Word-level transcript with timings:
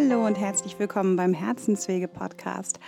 Hallo 0.00 0.24
und 0.24 0.38
herzlich 0.38 0.78
willkommen 0.78 1.16
beim 1.16 1.34
Herzenswege 1.34 2.06
Podcast. 2.06 2.78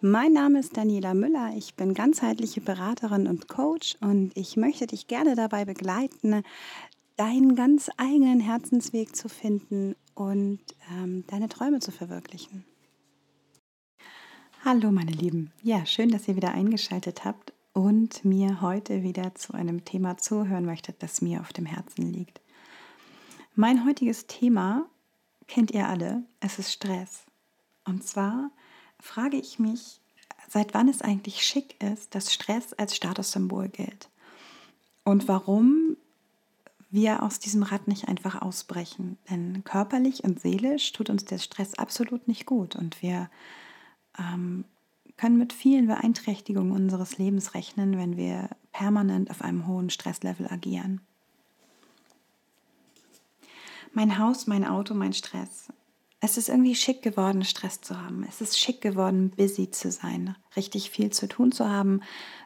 Mein 0.00 0.32
Name 0.32 0.60
ist 0.60 0.74
Daniela 0.78 1.12
Müller. 1.12 1.52
Ich 1.54 1.74
bin 1.74 1.92
ganzheitliche 1.92 2.62
Beraterin 2.62 3.26
und 3.26 3.48
Coach 3.48 3.96
und 4.00 4.34
ich 4.34 4.56
möchte 4.56 4.86
dich 4.86 5.06
gerne 5.06 5.34
dabei 5.34 5.66
begleiten, 5.66 6.42
deinen 7.16 7.54
ganz 7.54 7.90
eigenen 7.98 8.40
Herzensweg 8.40 9.14
zu 9.14 9.28
finden 9.28 9.94
und 10.14 10.60
ähm, 10.90 11.24
deine 11.26 11.50
Träume 11.50 11.80
zu 11.80 11.92
verwirklichen. 11.92 12.64
Hallo 14.64 14.90
meine 14.90 15.12
Lieben. 15.12 15.52
Ja, 15.62 15.84
schön, 15.84 16.08
dass 16.08 16.26
ihr 16.28 16.36
wieder 16.36 16.52
eingeschaltet 16.52 17.26
habt 17.26 17.52
und 17.74 18.24
mir 18.24 18.62
heute 18.62 19.02
wieder 19.02 19.34
zu 19.34 19.52
einem 19.52 19.84
Thema 19.84 20.16
zuhören 20.16 20.64
möchtet, 20.64 21.02
das 21.02 21.20
mir 21.20 21.42
auf 21.42 21.52
dem 21.52 21.66
Herzen 21.66 22.10
liegt. 22.10 22.40
Mein 23.54 23.84
heutiges 23.84 24.26
Thema 24.26 24.86
kennt 25.46 25.70
ihr 25.70 25.88
alle, 25.88 26.22
es 26.40 26.58
ist 26.58 26.72
Stress. 26.72 27.24
Und 27.84 28.04
zwar 28.04 28.50
frage 29.00 29.36
ich 29.36 29.58
mich, 29.58 30.00
seit 30.48 30.74
wann 30.74 30.88
es 30.88 31.02
eigentlich 31.02 31.44
schick 31.44 31.82
ist, 31.82 32.14
dass 32.14 32.32
Stress 32.32 32.72
als 32.72 32.96
Statussymbol 32.96 33.68
gilt. 33.68 34.08
Und 35.04 35.28
warum 35.28 35.96
wir 36.94 37.24
aus 37.24 37.40
diesem 37.40 37.64
Rad 37.64 37.88
nicht 37.88 38.06
einfach 38.06 38.40
ausbrechen. 38.40 39.18
Denn 39.28 39.64
körperlich 39.64 40.22
und 40.22 40.38
seelisch 40.38 40.92
tut 40.92 41.10
uns 41.10 41.24
der 41.24 41.38
Stress 41.38 41.74
absolut 41.74 42.28
nicht 42.28 42.46
gut. 42.46 42.76
Und 42.76 43.02
wir 43.02 43.30
ähm, 44.16 44.64
können 45.16 45.36
mit 45.36 45.52
vielen 45.52 45.88
Beeinträchtigungen 45.88 46.70
unseres 46.70 47.18
Lebens 47.18 47.54
rechnen, 47.54 47.98
wenn 47.98 48.16
wir 48.16 48.48
permanent 48.70 49.28
auf 49.30 49.42
einem 49.42 49.66
hohen 49.66 49.90
Stresslevel 49.90 50.46
agieren. 50.46 51.00
Mein 53.96 54.18
Haus, 54.18 54.48
mein 54.48 54.64
Auto, 54.64 54.92
mein 54.92 55.12
Stress. 55.12 55.68
Es 56.18 56.36
ist 56.36 56.48
irgendwie 56.48 56.74
schick 56.74 57.00
geworden, 57.02 57.44
Stress 57.44 57.80
zu 57.80 58.02
haben. 58.02 58.26
Es 58.28 58.40
ist 58.40 58.58
schick 58.58 58.80
geworden, 58.80 59.30
busy 59.30 59.70
zu 59.70 59.92
sein. 59.92 60.34
Richtig 60.56 60.90
viel 60.90 61.10
zu 61.10 61.28
tun 61.28 61.52
zu 61.52 61.70
haben, 61.70 62.00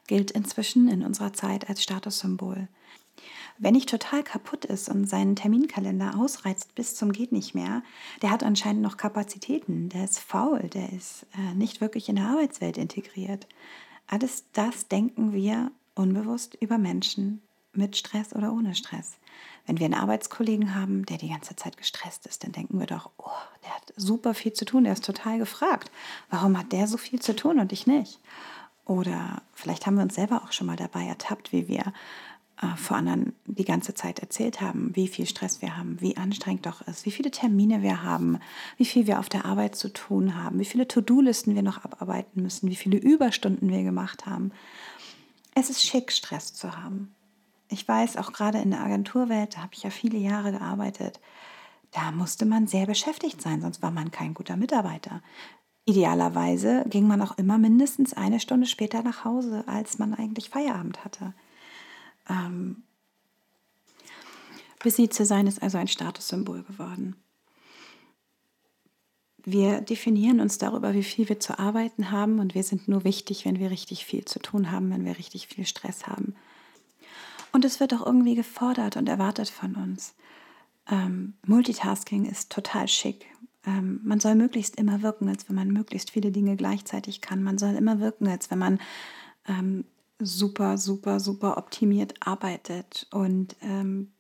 gilt 0.07 0.31
inzwischen 0.31 0.89
in 0.89 1.03
unserer 1.03 1.33
Zeit 1.33 1.71
als 1.71 1.83
Statussymbol. 1.83 2.69
Wenn 3.57 3.73
nicht 3.73 3.89
total 3.89 4.23
kaputt 4.23 4.67
ist 4.67 4.91
und 4.91 5.09
seinen 5.09 5.37
Terminkalender 5.37 6.19
ausreizt 6.19 6.75
bis 6.75 6.95
zum 6.95 7.13
geht 7.13 7.33
nicht 7.33 7.55
mehr, 7.55 7.83
der 8.21 8.31
hat 8.31 8.43
anscheinend 8.43 8.83
noch 8.83 8.99
Kapazitäten, 8.99 9.89
der 9.89 10.05
ist 10.05 10.19
faul, 10.19 10.69
der 10.69 10.93
ist 10.93 11.27
äh, 11.35 11.55
nicht 11.55 11.81
wirklich 11.81 12.11
in 12.11 12.17
der 12.17 12.27
Arbeitswelt 12.27 12.77
integriert. 12.77 13.49
Alles 14.07 14.45
das 14.53 14.89
denken 14.89 15.33
wir 15.33 15.73
unbewusst 15.95 16.59
über 16.61 16.77
Menschen 16.77 17.41
mit 17.73 17.97
Stress 17.97 18.35
oder 18.35 18.53
ohne 18.53 18.75
Stress. 18.75 19.17
Wenn 19.67 19.79
wir 19.79 19.85
einen 19.85 19.95
Arbeitskollegen 19.95 20.75
haben, 20.75 21.05
der 21.07 21.19
die 21.19 21.29
ganze 21.29 21.55
Zeit 21.57 21.77
gestresst 21.77 22.27
ist, 22.27 22.43
dann 22.43 22.53
denken 22.53 22.79
wir 22.79 22.87
doch, 22.87 23.11
oh, 23.19 23.31
der 23.63 23.75
hat 23.75 23.93
super 23.97 24.33
viel 24.33 24.53
zu 24.53 24.65
tun, 24.65 24.85
der 24.85 24.95
ist 24.95 25.05
total 25.05 25.39
gefragt. 25.39 25.91
Warum 26.31 26.59
hat 26.59 26.73
der 26.73 26.87
so 26.87 26.97
viel 26.97 27.21
zu 27.21 27.37
tun 27.37 27.59
und 27.59 27.73
ich 27.73 27.87
nicht? 27.87 28.19
Oder 28.87 29.43
vielleicht 29.53 29.87
haben 29.87 29.97
wir 29.97 30.03
uns 30.03 30.15
selber 30.15 30.43
auch 30.43 30.53
schon 30.53 30.67
mal 30.67 30.77
dabei 30.77 31.05
ertappt, 31.05 31.53
wie 31.53 31.69
wir 31.69 31.93
äh, 32.63 32.77
vor 32.77 32.97
anderen 32.97 33.35
die 33.45 33.67
ganze 33.67 33.95
Zeit 33.95 34.19
erzählt 34.19 34.61
haben, 34.61 34.97
wie 34.97 35.07
viel 35.07 35.27
Stress 35.27 35.63
wir 35.63 35.77
haben, 35.77 36.01
wie 36.01 36.17
anstrengend 36.17 36.67
doch 36.67 36.81
ist, 36.89 37.05
wie 37.05 37.11
viele 37.11 37.31
Termine 37.31 37.83
wir 37.83 38.03
haben, 38.03 38.39
wie 38.79 38.87
viel 38.87 39.07
wir 39.07 39.19
auf 39.19 39.29
der 39.29 39.45
Arbeit 39.45 39.77
zu 39.77 39.93
tun 39.93 40.43
haben, 40.43 40.59
wie 40.59 40.65
viele 40.65 40.89
To-Do-Listen 40.89 41.55
wir 41.55 41.63
noch 41.63 41.85
abarbeiten 41.85 42.43
müssen, 42.43 42.71
wie 42.71 42.77
viele 42.77 42.97
Überstunden 42.97 43.69
wir 43.69 43.83
gemacht 43.83 44.27
haben. 44.27 44.51
Es 45.55 45.71
ist 45.71 45.83
schick, 45.85 46.11
Stress 46.11 46.55
zu 46.55 46.77
haben. 46.77 47.15
Ich 47.69 47.87
weiß, 47.87 48.17
auch 48.17 48.33
gerade 48.33 48.59
in 48.59 48.71
der 48.71 48.81
Agenturwelt, 48.81 49.57
da 49.57 49.63
habe 49.63 49.75
ich 49.75 49.83
ja 49.83 49.91
viele 49.91 50.19
Jahre 50.19 50.53
gearbeitet, 50.53 51.21
da 51.91 52.11
musste 52.13 52.45
man 52.47 52.67
sehr 52.67 52.87
beschäftigt 52.87 53.41
sein, 53.41 53.61
sonst 53.61 53.83
war 53.83 53.91
man 53.91 54.11
kein 54.11 54.35
guter 54.35 54.57
Mitarbeiter. 54.57 55.23
Idealerweise 55.85 56.85
ging 56.89 57.07
man 57.07 57.23
auch 57.23 57.39
immer 57.39 57.57
mindestens 57.57 58.13
eine 58.13 58.41
Stunde 58.41 58.67
später 58.67 59.03
nach 59.03 59.25
Hause, 59.25 59.65
als 59.67 59.99
man 59.99 60.13
eigentlich 60.13 60.51
Feierabend 60.51 61.03
hatte. 61.05 61.33
Ähm, 62.29 62.83
busy 64.83 65.09
zu 65.09 65.25
sein 65.25 65.47
ist 65.47 65.63
also 65.63 65.79
ein 65.79 65.89
Statussymbol 65.89 66.63
geworden. 66.65 67.17
Wir 69.45 69.81
definieren 69.81 70.41
uns 70.41 70.59
darüber, 70.59 70.93
wie 70.93 71.03
viel 71.03 71.27
wir 71.31 71.41
zu 71.41 71.59
arbeiten 71.59 72.11
haben 72.11 72.39
und 72.39 72.55
wir 72.55 72.65
sind 72.65 72.87
nur 72.87 73.05
wichtig, 73.05 73.47
wenn 73.47 73.59
wir 73.59 73.71
richtig 73.71 74.05
viel 74.05 74.27
zu 74.27 74.41
tun 74.41 74.71
haben, 74.71 74.91
wenn 74.91 75.07
wir 75.07 75.17
richtig 75.17 75.47
viel 75.47 75.65
Stress 75.65 76.07
haben. 76.07 76.35
Und 77.53 77.65
es 77.65 77.81
wird 77.81 77.95
auch 77.95 78.05
irgendwie 78.05 78.35
gefordert 78.35 78.97
und 78.97 79.09
erwartet 79.09 79.49
von 79.49 79.75
uns. 79.75 80.15
Ähm, 80.91 81.35
Multitasking 81.47 82.25
ist 82.25 82.51
total 82.51 82.89
schick. 82.89 83.27
Ähm, 83.67 84.01
man 84.05 84.21
soll 84.21 84.35
möglichst 84.35 84.77
immer 84.77 85.03
wirken, 85.03 85.29
als 85.29 85.49
wenn 85.49 85.57
man 85.57 85.69
möglichst 85.69 86.11
viele 86.11 86.31
Dinge 86.31 86.57
gleichzeitig 86.57 87.21
kann. 87.21 87.43
Man 87.43 87.59
soll 87.59 87.75
immer 87.75 88.01
wirken, 88.01 88.29
als 88.29 88.51
wenn 88.51 88.59
man 88.59 88.81
ähm, 89.47 89.85
super, 90.19 90.79
super, 90.79 91.21
super 91.21 91.59
optimiert 91.59 92.15
arbeitet. 92.21 93.07
Und 93.11 93.57
ähm, 93.63 94.13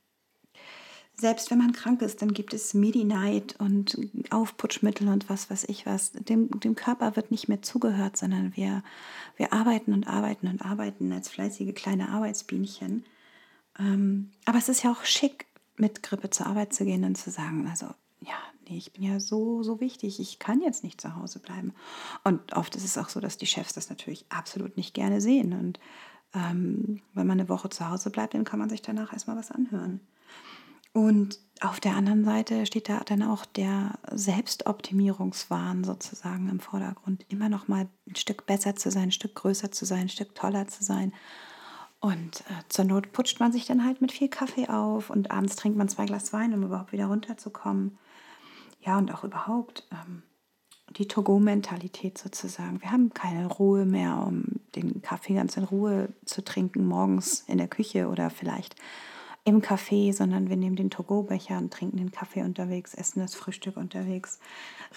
selbst 1.20 1.50
wenn 1.50 1.58
man 1.58 1.72
krank 1.72 2.02
ist, 2.02 2.22
dann 2.22 2.32
gibt 2.32 2.54
es 2.54 2.74
Medi-Night 2.74 3.56
und 3.58 3.98
Aufputschmittel 4.30 5.08
und 5.08 5.28
was 5.28 5.50
weiß 5.50 5.64
ich 5.64 5.84
was. 5.84 6.12
Dem, 6.12 6.48
dem 6.60 6.76
Körper 6.76 7.16
wird 7.16 7.30
nicht 7.30 7.48
mehr 7.48 7.60
zugehört, 7.60 8.16
sondern 8.16 8.56
wir, 8.56 8.84
wir 9.36 9.52
arbeiten 9.52 9.92
und 9.92 10.06
arbeiten 10.06 10.46
und 10.46 10.62
arbeiten 10.64 11.12
als 11.12 11.28
fleißige 11.28 11.74
kleine 11.74 12.10
Arbeitsbienchen. 12.10 13.04
Ähm, 13.78 14.30
aber 14.44 14.58
es 14.58 14.68
ist 14.68 14.82
ja 14.82 14.92
auch 14.92 15.04
schick, 15.04 15.46
mit 15.76 16.02
Grippe 16.02 16.30
zur 16.30 16.46
Arbeit 16.46 16.72
zu 16.72 16.84
gehen 16.84 17.04
und 17.04 17.16
zu 17.16 17.30
sagen, 17.30 17.66
also 17.68 17.86
ja, 18.20 18.34
nee, 18.68 18.76
ich 18.76 18.92
bin 18.92 19.04
ja 19.04 19.20
so, 19.20 19.62
so 19.62 19.80
wichtig, 19.80 20.18
ich 20.20 20.38
kann 20.38 20.60
jetzt 20.60 20.82
nicht 20.82 21.00
zu 21.00 21.14
Hause 21.14 21.38
bleiben. 21.38 21.72
Und 22.24 22.52
oft 22.54 22.74
ist 22.76 22.84
es 22.84 22.98
auch 22.98 23.08
so, 23.08 23.20
dass 23.20 23.38
die 23.38 23.46
Chefs 23.46 23.74
das 23.74 23.90
natürlich 23.90 24.26
absolut 24.28 24.76
nicht 24.76 24.94
gerne 24.94 25.20
sehen. 25.20 25.52
Und 25.52 25.78
ähm, 26.34 27.00
wenn 27.14 27.26
man 27.26 27.38
eine 27.38 27.48
Woche 27.48 27.68
zu 27.68 27.88
Hause 27.88 28.10
bleibt, 28.10 28.34
dann 28.34 28.44
kann 28.44 28.58
man 28.58 28.68
sich 28.68 28.82
danach 28.82 29.12
erstmal 29.12 29.36
was 29.36 29.50
anhören. 29.50 30.00
Und 30.92 31.38
auf 31.60 31.80
der 31.80 31.94
anderen 31.94 32.24
Seite 32.24 32.66
steht 32.66 32.88
da 32.88 33.00
dann 33.00 33.22
auch 33.22 33.44
der 33.44 33.98
Selbstoptimierungswahn 34.10 35.84
sozusagen 35.84 36.48
im 36.48 36.60
Vordergrund. 36.60 37.24
Immer 37.28 37.48
noch 37.48 37.68
mal 37.68 37.88
ein 38.08 38.16
Stück 38.16 38.46
besser 38.46 38.74
zu 38.74 38.90
sein, 38.90 39.04
ein 39.04 39.12
Stück 39.12 39.34
größer 39.34 39.70
zu 39.70 39.84
sein, 39.84 40.02
ein 40.02 40.08
Stück 40.08 40.34
toller 40.34 40.66
zu 40.66 40.82
sein. 40.82 41.12
Und 42.00 42.42
äh, 42.42 42.62
zur 42.68 42.84
Not 42.84 43.12
putscht 43.12 43.40
man 43.40 43.52
sich 43.52 43.66
dann 43.66 43.84
halt 43.84 44.00
mit 44.00 44.12
viel 44.12 44.28
Kaffee 44.28 44.68
auf 44.68 45.10
und 45.10 45.30
abends 45.30 45.56
trinkt 45.56 45.76
man 45.76 45.88
zwei 45.88 46.06
Glas 46.06 46.32
Wein, 46.32 46.54
um 46.54 46.62
überhaupt 46.62 46.92
wieder 46.92 47.06
runterzukommen. 47.06 47.98
Ja, 48.80 48.98
und 48.98 49.12
auch 49.12 49.24
überhaupt 49.24 49.88
ähm, 49.90 50.22
die 50.96 51.08
Togo-Mentalität 51.08 52.16
sozusagen. 52.16 52.80
Wir 52.80 52.92
haben 52.92 53.12
keine 53.12 53.46
Ruhe 53.46 53.84
mehr, 53.84 54.24
um 54.26 54.44
den 54.76 55.02
Kaffee 55.02 55.34
ganz 55.34 55.56
in 55.56 55.64
Ruhe 55.64 56.10
zu 56.24 56.44
trinken, 56.44 56.86
morgens 56.86 57.40
in 57.48 57.58
der 57.58 57.68
Küche 57.68 58.08
oder 58.08 58.30
vielleicht 58.30 58.76
im 59.44 59.60
Café, 59.60 60.12
sondern 60.12 60.48
wir 60.48 60.56
nehmen 60.56 60.76
den 60.76 60.90
Togo-Becher 60.90 61.58
und 61.58 61.72
trinken 61.72 61.96
den 61.96 62.12
Kaffee 62.12 62.42
unterwegs, 62.42 62.94
essen 62.94 63.20
das 63.20 63.34
Frühstück 63.34 63.76
unterwegs, 63.76 64.38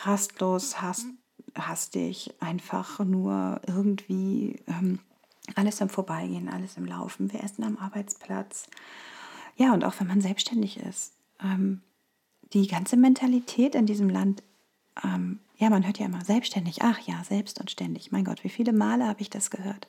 rastlos, 0.03 0.81
hast, 0.81 1.07
hastig, 1.55 2.33
einfach 2.39 2.99
nur 2.99 3.61
irgendwie 3.65 4.61
ähm, 4.67 4.99
alles 5.55 5.81
im 5.81 5.89
Vorbeigehen, 5.89 6.49
alles 6.49 6.77
im 6.77 6.85
Laufen. 6.85 7.31
Wir 7.31 7.43
essen 7.43 7.63
am 7.63 7.77
Arbeitsplatz. 7.77 8.67
Ja, 9.55 9.73
und 9.73 9.83
auch 9.83 9.93
wenn 9.99 10.07
man 10.07 10.21
selbstständig 10.21 10.79
ist. 10.79 11.13
Ähm, 11.41 11.81
die 12.53 12.67
ganze 12.67 12.97
Mentalität 12.97 13.75
in 13.75 13.85
diesem 13.85 14.09
Land, 14.09 14.43
ähm, 15.03 15.39
ja, 15.57 15.69
man 15.69 15.85
hört 15.85 15.99
ja 15.99 16.05
immer 16.05 16.25
selbstständig, 16.25 16.81
ach 16.81 16.99
ja, 16.99 17.23
selbst 17.23 17.59
und 17.59 17.71
ständig. 17.71 18.11
Mein 18.11 18.25
Gott, 18.25 18.43
wie 18.43 18.49
viele 18.49 18.73
Male 18.73 19.07
habe 19.07 19.21
ich 19.21 19.29
das 19.29 19.51
gehört? 19.51 19.87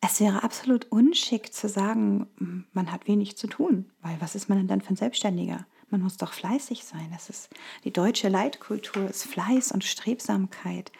Es 0.00 0.20
wäre 0.20 0.42
absolut 0.42 0.86
unschick 0.92 1.52
zu 1.52 1.68
sagen, 1.68 2.26
hm, 2.38 2.64
man 2.72 2.92
hat 2.92 3.08
wenig 3.08 3.36
zu 3.36 3.46
tun, 3.46 3.90
weil 4.02 4.20
was 4.20 4.34
ist 4.34 4.48
man 4.48 4.58
denn 4.58 4.68
dann 4.68 4.80
für 4.80 4.90
ein 4.90 4.96
Selbstständiger? 4.96 5.66
Man 5.88 6.02
muss 6.02 6.16
doch 6.16 6.32
fleißig 6.32 6.84
sein. 6.84 7.08
Das 7.12 7.30
ist 7.30 7.48
die 7.84 7.92
deutsche 7.92 8.28
Leitkultur 8.28 9.08
ist 9.08 9.24
Fleiß 9.24 9.72
und 9.72 9.84
Strebsamkeit 9.84 10.92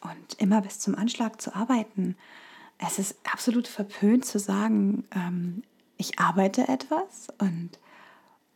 und 0.00 0.34
immer 0.38 0.60
bis 0.60 0.78
zum 0.78 0.94
Anschlag 0.94 1.40
zu 1.40 1.54
arbeiten. 1.54 2.16
Es 2.78 2.98
ist 2.98 3.16
absolut 3.30 3.68
verpönt 3.68 4.24
zu 4.24 4.38
sagen, 4.38 5.04
ähm, 5.14 5.62
ich 5.96 6.18
arbeite 6.18 6.68
etwas 6.68 7.28
und 7.38 7.78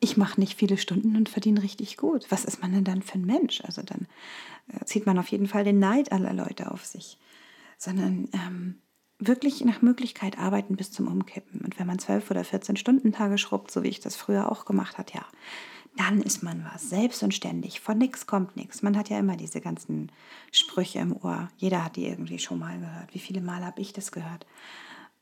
ich 0.01 0.17
mache 0.17 0.41
nicht 0.41 0.57
viele 0.59 0.79
Stunden 0.79 1.17
und 1.17 1.29
verdiene 1.29 1.63
richtig 1.63 1.97
gut. 1.97 2.27
Was 2.31 2.45
ist 2.45 2.61
man 2.63 2.73
denn 2.73 2.85
dann 2.85 3.03
für 3.03 3.15
ein 3.19 3.25
Mensch? 3.25 3.63
Also 3.65 3.83
dann 3.83 4.07
äh, 4.69 4.85
zieht 4.85 5.07
man 5.07 5.19
auf 5.19 5.29
jeden 5.29 5.49
Fall 5.49 5.65
den 5.65 5.79
Neid 5.79 6.13
aller 6.13 6.33
Leute 6.33 6.71
auf 6.71 6.85
sich. 6.85 7.19
Sondern 7.79 8.29
ähm, 8.33 8.79
wirklich 9.19 9.65
nach 9.65 9.83
Möglichkeit 9.83 10.39
arbeiten 10.39 10.77
bis 10.77 10.93
zum 10.93 11.09
Umkippen. 11.09 11.61
Und 11.61 11.79
wenn 11.79 11.87
man 11.87 11.99
zwölf 11.99 12.31
oder 12.31 12.45
14 12.45 12.77
Stunden 12.77 13.13
Tage 13.13 13.39
schrubbt, 13.39 13.71
so 13.71 13.83
wie 13.83 13.89
ich 13.89 14.01
das 14.01 14.17
früher 14.17 14.51
auch 14.51 14.65
gemacht 14.65 14.99
habe, 14.99 15.11
ja, 15.13 15.25
dann 15.99 16.23
ist 16.23 16.43
man 16.43 16.65
was, 16.73 16.89
selbst 16.89 17.23
und 17.25 17.35
ständig. 17.35 17.81
Von 17.81 17.99
nichts 17.99 18.27
kommt 18.27 18.57
nichts. 18.57 18.83
Man 18.83 18.97
hat 18.97 19.09
ja 19.09 19.19
immer 19.19 19.37
diese 19.37 19.61
ganzen 19.61 20.13
Sprüche 20.53 21.01
im 21.01 21.13
Ohr. 21.13 21.49
Jeder 21.57 21.85
hat 21.85 21.97
die 21.97 22.07
irgendwie 22.07 22.39
schon 22.39 22.61
mal 22.61 22.79
gehört. 22.79 23.13
Wie 23.13 23.19
viele 23.19 23.41
Mal 23.41 23.65
habe 23.65 23.81
ich 23.81 23.93
das 23.93 24.13
gehört? 24.13 24.47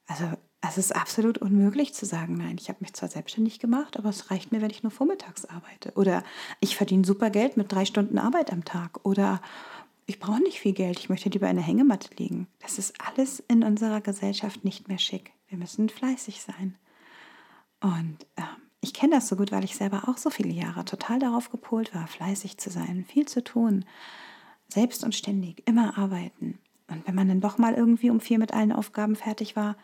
Also 0.07 0.25
es 0.61 0.77
ist 0.77 0.95
absolut 0.95 1.39
unmöglich 1.39 1.95
zu 1.95 2.05
sagen, 2.05 2.37
nein, 2.37 2.57
ich 2.61 2.69
habe 2.69 2.79
mich 2.81 2.93
zwar 2.93 3.09
selbstständig 3.09 3.59
gemacht, 3.59 3.97
aber 3.97 4.11
es 4.11 4.31
reicht 4.31 4.53
mir, 4.53 4.61
wenn 4.61 4.71
ich 4.71 4.83
nur 4.83 4.93
vormittags 4.93 5.47
arbeite. 5.47 5.93
Oder 5.95 6.23
ich 6.61 6.77
verdiene 6.77 7.07
super 7.07 7.31
Geld 7.31 7.57
mit 7.57 7.73
drei 7.73 7.87
Stunden 7.87 8.19
Arbeit 8.19 8.53
am 8.53 8.65
Tag. 8.65 9.01
Oder 9.05 9.41
ich 10.05 10.21
brauche 10.21 10.43
nicht 10.43 10.61
viel 10.61 10.75
Geld, 10.75 10.99
ich 10.99 11.09
möchte 11.09 11.31
lieber 11.31 11.49
in 11.49 11.57
der 11.57 11.65
Hängematte 11.65 12.11
liegen. 12.17 12.49
Das 12.61 12.79
ist 12.79 12.95
alles 13.01 13.41
in 13.49 13.65
unserer 13.65 14.03
Gesellschaft 14.03 14.63
nicht 14.65 14.89
mehr 14.89 14.99
schick. 14.99 15.33
Wir 15.49 15.57
müssen 15.57 15.89
fleißig 15.89 16.43
sein. 16.43 16.77
Und 17.81 18.19
äh, 18.37 18.43
ich 18.87 18.95
kenne 18.95 19.17
das 19.17 19.27
so 19.27 19.35
gut, 19.35 19.51
weil 19.51 19.65
ich 19.65 19.75
selber 19.75 20.09
auch 20.09 20.17
so 20.17 20.31
viele 20.31 20.53
Jahre 20.53 20.85
total 20.85 21.19
darauf 21.19 21.51
gepolt 21.51 21.93
war, 21.93 22.07
fleißig 22.07 22.57
zu 22.57 22.71
sein, 22.71 23.05
viel 23.09 23.27
zu 23.27 23.43
tun, 23.43 23.85
selbst 24.69 25.03
und 25.03 25.13
ständig, 25.13 25.67
immer 25.67 25.99
arbeiten. 25.99 26.61
Und 26.87 27.05
wenn 27.05 27.17
man 27.17 27.27
dann 27.27 27.41
doch 27.41 27.59
mal 27.59 27.75
irgendwie 27.75 28.11
um 28.11 28.21
vier 28.21 28.39
mit 28.39 28.55
allen 28.55 28.71
Aufgaben 28.71 29.17
fertig 29.17 29.57
war, 29.57 29.77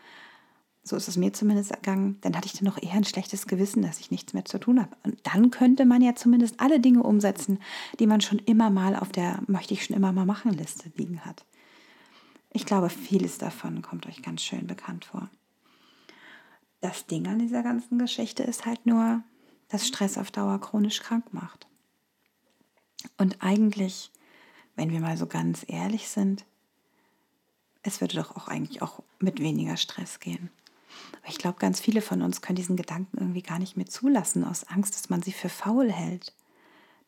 so 0.84 0.94
ist 0.94 1.08
es 1.08 1.16
mir 1.16 1.32
zumindest 1.32 1.72
ergangen, 1.72 2.18
dann 2.20 2.36
hatte 2.36 2.46
ich 2.46 2.52
dann 2.52 2.64
noch 2.64 2.80
eher 2.80 2.94
ein 2.94 3.04
schlechtes 3.04 3.48
Gewissen, 3.48 3.82
dass 3.82 3.98
ich 3.98 4.12
nichts 4.12 4.34
mehr 4.34 4.44
zu 4.44 4.58
tun 4.58 4.80
habe. 4.80 4.96
Und 5.02 5.18
dann 5.24 5.50
könnte 5.50 5.84
man 5.84 6.00
ja 6.00 6.14
zumindest 6.14 6.60
alle 6.60 6.78
Dinge 6.78 7.02
umsetzen, 7.02 7.58
die 7.98 8.06
man 8.06 8.20
schon 8.20 8.38
immer 8.38 8.70
mal 8.70 8.94
auf 8.94 9.10
der 9.10 9.40
möchte 9.48 9.74
ich 9.74 9.84
schon 9.84 9.96
immer 9.96 10.12
mal 10.12 10.26
machen 10.26 10.52
Liste 10.52 10.92
liegen 10.94 11.24
hat. 11.24 11.44
Ich 12.52 12.66
glaube, 12.66 12.88
vieles 12.88 13.38
davon 13.38 13.82
kommt 13.82 14.06
euch 14.06 14.22
ganz 14.22 14.42
schön 14.42 14.68
bekannt 14.68 15.06
vor. 15.06 15.28
Das 16.82 17.06
Ding 17.06 17.28
an 17.28 17.38
dieser 17.38 17.62
ganzen 17.62 17.96
Geschichte 17.96 18.42
ist 18.42 18.66
halt 18.66 18.86
nur, 18.86 19.22
dass 19.68 19.86
Stress 19.86 20.18
auf 20.18 20.32
Dauer 20.32 20.60
chronisch 20.60 21.00
krank 21.00 21.32
macht. 21.32 21.68
Und 23.16 23.40
eigentlich, 23.40 24.10
wenn 24.74 24.90
wir 24.90 25.00
mal 25.00 25.16
so 25.16 25.26
ganz 25.26 25.64
ehrlich 25.68 26.08
sind, 26.08 26.44
es 27.84 28.00
würde 28.00 28.16
doch 28.16 28.36
auch 28.36 28.48
eigentlich 28.48 28.82
auch 28.82 29.00
mit 29.20 29.40
weniger 29.40 29.76
Stress 29.76 30.18
gehen. 30.18 30.50
Aber 31.20 31.28
ich 31.28 31.38
glaube, 31.38 31.60
ganz 31.60 31.80
viele 31.80 32.02
von 32.02 32.20
uns 32.20 32.42
können 32.42 32.56
diesen 32.56 32.76
Gedanken 32.76 33.16
irgendwie 33.16 33.42
gar 33.42 33.60
nicht 33.60 33.76
mehr 33.76 33.86
zulassen, 33.86 34.44
aus 34.44 34.64
Angst, 34.64 34.96
dass 34.96 35.08
man 35.08 35.22
sie 35.22 35.32
für 35.32 35.48
faul 35.48 35.90
hält. 35.90 36.34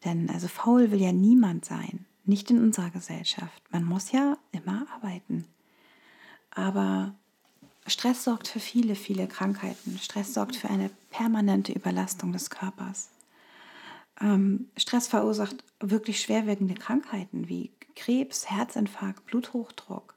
Denn 0.04 0.30
also 0.30 0.46
faul 0.46 0.92
will 0.92 1.00
ja 1.00 1.12
niemand 1.12 1.64
sein, 1.64 2.06
nicht 2.24 2.48
in 2.48 2.62
unserer 2.62 2.90
Gesellschaft. 2.90 3.60
Man 3.72 3.84
muss 3.84 4.12
ja 4.12 4.38
immer 4.52 4.86
arbeiten. 4.94 5.46
Aber 6.50 7.16
Stress 7.86 8.24
sorgt 8.24 8.48
für 8.48 8.60
viele, 8.60 8.94
viele 8.94 9.28
Krankheiten. 9.28 9.98
Stress 9.98 10.32
sorgt 10.34 10.56
für 10.56 10.70
eine 10.70 10.90
permanente 11.10 11.72
Überlastung 11.72 12.32
des 12.32 12.50
Körpers. 12.50 13.10
Ähm, 14.20 14.68
Stress 14.76 15.08
verursacht 15.08 15.64
wirklich 15.80 16.20
schwerwiegende 16.20 16.74
Krankheiten 16.74 17.48
wie 17.48 17.70
Krebs, 17.94 18.50
Herzinfarkt, 18.50 19.26
Bluthochdruck, 19.26 20.14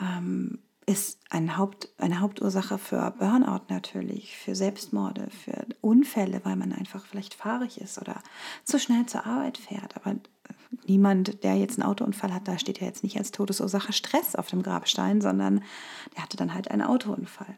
ähm, 0.00 0.58
ist 0.88 1.20
ein 1.28 1.58
Haupt, 1.58 1.90
eine 1.98 2.20
Hauptursache 2.20 2.78
für 2.78 3.10
Burnout 3.18 3.66
natürlich, 3.68 4.38
für 4.38 4.54
Selbstmorde, 4.54 5.28
für 5.30 5.66
Unfälle, 5.82 6.40
weil 6.44 6.56
man 6.56 6.72
einfach 6.72 7.04
vielleicht 7.04 7.34
fahrig 7.34 7.78
ist 7.78 8.00
oder 8.00 8.22
zu 8.64 8.78
schnell 8.78 9.04
zur 9.04 9.26
Arbeit 9.26 9.58
fährt. 9.58 9.96
Aber 9.96 10.16
niemand, 10.86 11.44
der 11.44 11.56
jetzt 11.56 11.78
einen 11.78 11.86
Autounfall 11.86 12.32
hat, 12.32 12.48
da 12.48 12.58
steht 12.58 12.80
ja 12.80 12.86
jetzt 12.86 13.02
nicht 13.02 13.18
als 13.18 13.32
Todesursache 13.32 13.92
Stress 13.92 14.34
auf 14.34 14.46
dem 14.46 14.62
Grabstein, 14.62 15.20
sondern 15.20 15.62
der 16.16 16.22
hatte 16.22 16.38
dann 16.38 16.54
halt 16.54 16.70
einen 16.70 16.82
Autounfall. 16.82 17.54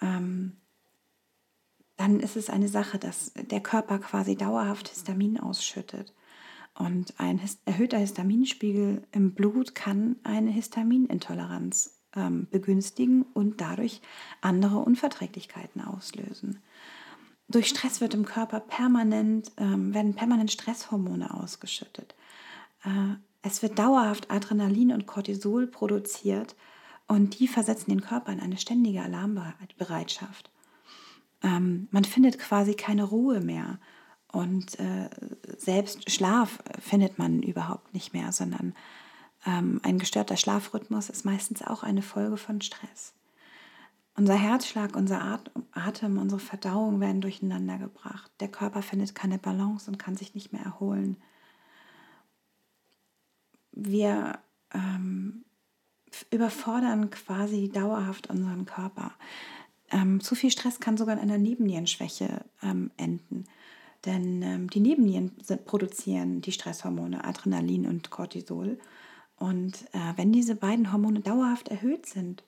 Ähm, 0.00 0.56
dann 1.98 2.20
ist 2.20 2.36
es 2.36 2.48
eine 2.48 2.68
Sache, 2.68 2.98
dass 2.98 3.34
der 3.34 3.60
Körper 3.60 3.98
quasi 3.98 4.34
dauerhaft 4.34 4.88
Histamin 4.88 5.38
ausschüttet. 5.38 6.14
Und 6.72 7.20
ein 7.20 7.38
erhöhter 7.66 7.98
Histaminspiegel 7.98 9.06
im 9.12 9.34
Blut 9.34 9.74
kann 9.74 10.16
eine 10.24 10.50
Histaminintoleranz 10.50 11.99
ähm, 12.16 12.46
begünstigen 12.50 13.22
und 13.34 13.60
dadurch 13.60 14.00
andere 14.40 14.78
Unverträglichkeiten 14.78 15.82
auslösen. 15.82 16.60
Durch 17.48 17.68
Stress 17.68 18.00
wird 18.00 18.14
im 18.14 18.24
Körper 18.24 18.60
permanent, 18.60 19.52
ähm, 19.56 19.92
werden 19.92 20.14
permanent 20.14 20.52
Stresshormone 20.52 21.34
ausgeschüttet. 21.34 22.14
Äh, 22.84 23.16
es 23.42 23.62
wird 23.62 23.78
dauerhaft 23.78 24.30
Adrenalin 24.30 24.92
und 24.92 25.06
Cortisol 25.06 25.66
produziert 25.66 26.54
und 27.08 27.38
die 27.40 27.48
versetzen 27.48 27.90
den 27.90 28.02
Körper 28.02 28.32
in 28.32 28.40
eine 28.40 28.58
ständige 28.58 29.02
Alarmbereitschaft. 29.02 30.50
Ähm, 31.42 31.88
man 31.90 32.04
findet 32.04 32.38
quasi 32.38 32.74
keine 32.74 33.04
Ruhe 33.04 33.40
mehr 33.40 33.80
und 34.32 34.78
äh, 34.78 35.08
selbst 35.56 36.10
Schlaf 36.10 36.58
findet 36.78 37.18
man 37.18 37.42
überhaupt 37.42 37.94
nicht 37.94 38.12
mehr, 38.12 38.30
sondern 38.30 38.74
ähm, 39.46 39.80
ein 39.82 39.98
gestörter 39.98 40.36
Schlafrhythmus 40.36 41.08
ist 41.08 41.24
meistens 41.24 41.62
auch 41.62 41.82
eine 41.82 42.02
Folge 42.02 42.36
von 42.36 42.60
Stress. 42.60 43.14
Unser 44.16 44.34
Herzschlag, 44.34 44.96
unser 44.96 45.40
Atem, 45.72 46.18
unsere 46.18 46.40
Verdauung 46.40 47.00
werden 47.00 47.20
durcheinander 47.20 47.78
gebracht. 47.78 48.30
Der 48.40 48.48
Körper 48.48 48.82
findet 48.82 49.14
keine 49.14 49.38
Balance 49.38 49.90
und 49.90 49.98
kann 49.98 50.16
sich 50.16 50.34
nicht 50.34 50.52
mehr 50.52 50.62
erholen. 50.62 51.16
Wir 53.72 54.38
ähm, 54.74 55.44
überfordern 56.30 57.10
quasi 57.10 57.70
dauerhaft 57.70 58.28
unseren 58.28 58.66
Körper. 58.66 59.12
Ähm, 59.90 60.20
zu 60.20 60.34
viel 60.34 60.50
Stress 60.50 60.80
kann 60.80 60.96
sogar 60.96 61.14
in 61.14 61.22
einer 61.22 61.38
Nebennierenschwäche 61.38 62.44
ähm, 62.62 62.90
enden. 62.96 63.44
Denn 64.04 64.42
ähm, 64.42 64.70
die 64.70 64.80
Nebennieren 64.80 65.32
produzieren 65.64 66.40
die 66.40 66.52
Stresshormone 66.52 67.24
Adrenalin 67.24 67.86
und 67.86 68.10
Cortisol. 68.10 68.78
Und 69.40 69.86
äh, 69.92 70.12
wenn 70.16 70.32
diese 70.32 70.54
beiden 70.54 70.92
Hormone 70.92 71.20
dauerhaft 71.20 71.68
erhöht 71.68 72.06
sind, 72.06 72.44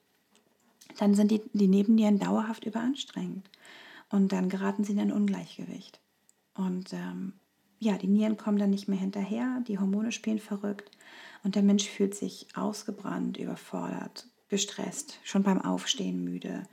dann 0.99 1.15
sind 1.15 1.31
die, 1.31 1.41
die 1.55 1.67
Nebennieren 1.67 2.19
dauerhaft 2.19 2.65
überanstrengend. 2.65 3.49
Und 4.11 4.31
dann 4.31 4.50
geraten 4.50 4.85
sie 4.85 4.93
in 4.93 5.00
ein 5.00 5.12
Ungleichgewicht. 5.12 6.00
Und 6.55 6.93
ähm, 6.93 7.33
ja, 7.79 7.97
die 7.97 8.09
Nieren 8.09 8.37
kommen 8.37 8.59
dann 8.59 8.71
nicht 8.71 8.89
mehr 8.89 8.99
hinterher, 8.99 9.62
die 9.67 9.79
Hormone 9.79 10.12
spielen 10.12 10.39
verrückt 10.39 10.91
und 11.43 11.55
der 11.55 11.62
Mensch 11.62 11.89
fühlt 11.89 12.15
sich 12.15 12.47
ausgebrannt, 12.55 13.39
überfordert, 13.39 14.29
gestresst, 14.50 15.19
schon 15.25 15.43
beim 15.43 15.62
Aufstehen 15.62 16.23
müde 16.23 16.65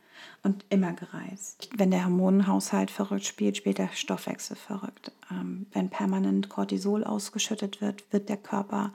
und 0.44 0.66
immer 0.70 0.92
gereizt. 0.92 1.70
Wenn 1.76 1.92
der 1.92 2.04
Hormonenhaushalt 2.04 2.92
verrückt 2.92 3.26
spielt, 3.26 3.56
spielt 3.56 3.78
der 3.78 3.90
Stoffwechsel 3.94 4.58
verrückt. 4.58 5.14
Ähm, 5.32 5.66
wenn 5.72 5.90
permanent 5.90 6.50
Cortisol 6.50 7.06
ausgeschüttet 7.06 7.80
wird, 7.80 8.04
wird 8.12 8.28
der 8.28 8.38
Körper 8.38 8.94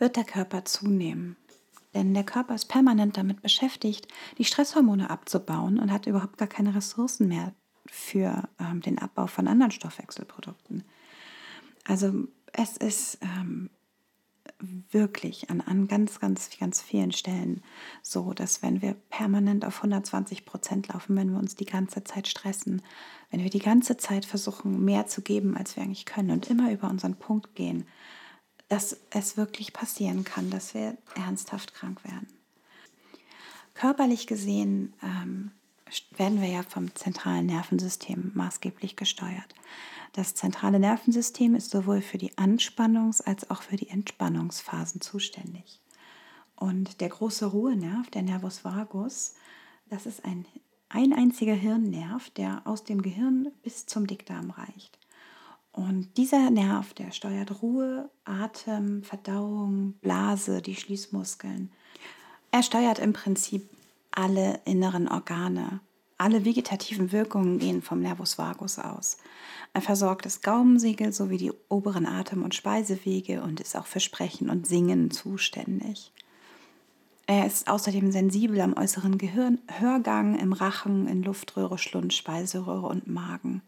wird 0.00 0.16
der 0.16 0.24
Körper 0.24 0.64
zunehmen. 0.64 1.36
Denn 1.94 2.14
der 2.14 2.24
Körper 2.24 2.54
ist 2.54 2.66
permanent 2.66 3.16
damit 3.16 3.42
beschäftigt, 3.42 4.08
die 4.38 4.44
Stresshormone 4.44 5.10
abzubauen 5.10 5.78
und 5.78 5.92
hat 5.92 6.06
überhaupt 6.06 6.38
gar 6.38 6.48
keine 6.48 6.74
Ressourcen 6.74 7.28
mehr 7.28 7.52
für 7.86 8.48
ähm, 8.60 8.80
den 8.80 8.98
Abbau 8.98 9.26
von 9.26 9.48
anderen 9.48 9.72
Stoffwechselprodukten. 9.72 10.84
Also 11.84 12.28
es 12.52 12.76
ist 12.76 13.18
ähm, 13.22 13.70
wirklich 14.90 15.50
an, 15.50 15.60
an 15.60 15.88
ganz, 15.88 16.20
ganz, 16.20 16.50
ganz 16.58 16.80
vielen 16.80 17.12
Stellen 17.12 17.62
so, 18.02 18.32
dass 18.32 18.62
wenn 18.62 18.82
wir 18.82 18.94
permanent 18.94 19.64
auf 19.64 19.78
120 19.78 20.44
Prozent 20.44 20.88
laufen, 20.88 21.16
wenn 21.16 21.32
wir 21.32 21.38
uns 21.38 21.56
die 21.56 21.66
ganze 21.66 22.04
Zeit 22.04 22.28
stressen, 22.28 22.82
wenn 23.30 23.42
wir 23.42 23.50
die 23.50 23.58
ganze 23.58 23.96
Zeit 23.96 24.24
versuchen, 24.24 24.84
mehr 24.84 25.06
zu 25.06 25.22
geben, 25.22 25.56
als 25.56 25.76
wir 25.76 25.82
eigentlich 25.82 26.06
können 26.06 26.30
und 26.30 26.48
immer 26.50 26.70
über 26.72 26.88
unseren 26.88 27.16
Punkt 27.16 27.54
gehen, 27.54 27.86
dass 28.70 28.96
es 29.10 29.36
wirklich 29.36 29.72
passieren 29.72 30.22
kann, 30.22 30.48
dass 30.48 30.74
wir 30.74 30.96
ernsthaft 31.16 31.74
krank 31.74 32.02
werden. 32.04 32.28
Körperlich 33.74 34.28
gesehen 34.28 34.94
ähm, 35.02 35.50
werden 36.16 36.40
wir 36.40 36.48
ja 36.48 36.62
vom 36.62 36.94
zentralen 36.94 37.46
Nervensystem 37.46 38.30
maßgeblich 38.34 38.94
gesteuert. 38.94 39.54
Das 40.12 40.36
zentrale 40.36 40.78
Nervensystem 40.78 41.56
ist 41.56 41.70
sowohl 41.70 42.00
für 42.00 42.16
die 42.18 42.32
Anspannungs- 42.34 43.22
als 43.22 43.50
auch 43.50 43.62
für 43.62 43.76
die 43.76 43.88
Entspannungsphasen 43.88 45.00
zuständig. 45.00 45.80
Und 46.54 47.00
der 47.00 47.08
große 47.08 47.46
Ruhenerv, 47.46 48.08
der 48.10 48.22
Nervus 48.22 48.64
vagus, 48.64 49.34
das 49.88 50.06
ist 50.06 50.24
ein, 50.24 50.46
ein 50.88 51.12
einziger 51.12 51.54
Hirnnerv, 51.54 52.30
der 52.30 52.62
aus 52.66 52.84
dem 52.84 53.02
Gehirn 53.02 53.50
bis 53.64 53.86
zum 53.86 54.06
Dickdarm 54.06 54.50
reicht. 54.50 54.99
Und 55.72 56.16
dieser 56.16 56.50
Nerv, 56.50 56.94
der 56.94 57.12
steuert 57.12 57.62
Ruhe, 57.62 58.10
Atem, 58.24 59.02
Verdauung, 59.04 59.94
Blase, 60.00 60.62
die 60.62 60.74
Schließmuskeln. 60.74 61.70
Er 62.50 62.62
steuert 62.62 62.98
im 62.98 63.12
Prinzip 63.12 63.68
alle 64.10 64.60
inneren 64.64 65.08
Organe. 65.08 65.80
Alle 66.18 66.44
vegetativen 66.44 67.12
Wirkungen 67.12 67.58
gehen 67.58 67.82
vom 67.82 68.00
Nervus 68.00 68.36
vagus 68.36 68.78
aus. 68.78 69.16
Er 69.72 69.80
versorgt 69.80 70.26
das 70.26 70.42
Gaumensegel 70.42 71.12
sowie 71.12 71.38
die 71.38 71.52
oberen 71.68 72.04
Atem- 72.04 72.42
und 72.42 72.54
Speisewege 72.54 73.42
und 73.42 73.60
ist 73.60 73.76
auch 73.76 73.86
für 73.86 74.00
Sprechen 74.00 74.50
und 74.50 74.66
Singen 74.66 75.10
zuständig. 75.12 76.12
Er 77.26 77.46
ist 77.46 77.68
außerdem 77.68 78.10
sensibel 78.10 78.60
am 78.60 78.76
äußeren 78.76 79.16
Gehirn, 79.16 79.60
Hörgang 79.68 80.36
im 80.36 80.52
Rachen, 80.52 81.06
in 81.06 81.22
Luftröhre, 81.22 81.78
Schlund, 81.78 82.12
Speiseröhre 82.12 82.88
und 82.88 83.06
Magen 83.06 83.62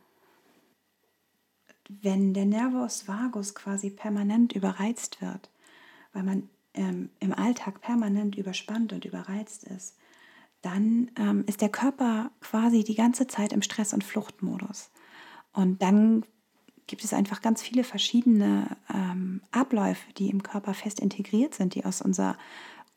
wenn 2.00 2.34
der 2.34 2.46
Nervus 2.46 3.06
vagus 3.08 3.54
quasi 3.54 3.90
permanent 3.90 4.52
überreizt 4.52 5.20
wird, 5.20 5.50
weil 6.12 6.22
man 6.22 6.48
ähm, 6.74 7.10
im 7.20 7.32
Alltag 7.32 7.80
permanent 7.80 8.36
überspannt 8.36 8.92
und 8.92 9.04
überreizt 9.04 9.64
ist, 9.64 9.96
dann 10.62 11.10
ähm, 11.16 11.44
ist 11.46 11.60
der 11.60 11.68
Körper 11.68 12.30
quasi 12.40 12.84
die 12.84 12.94
ganze 12.94 13.26
Zeit 13.26 13.52
im 13.52 13.62
Stress- 13.62 13.92
und 13.92 14.04
Fluchtmodus. 14.04 14.90
Und 15.52 15.82
dann 15.82 16.24
gibt 16.86 17.04
es 17.04 17.12
einfach 17.12 17.42
ganz 17.42 17.62
viele 17.62 17.84
verschiedene 17.84 18.76
ähm, 18.92 19.42
Abläufe, 19.50 20.12
die 20.16 20.30
im 20.30 20.42
Körper 20.42 20.74
fest 20.74 21.00
integriert 21.00 21.54
sind, 21.54 21.74
die 21.74 21.84
aus 21.84 22.00
unserer 22.00 22.36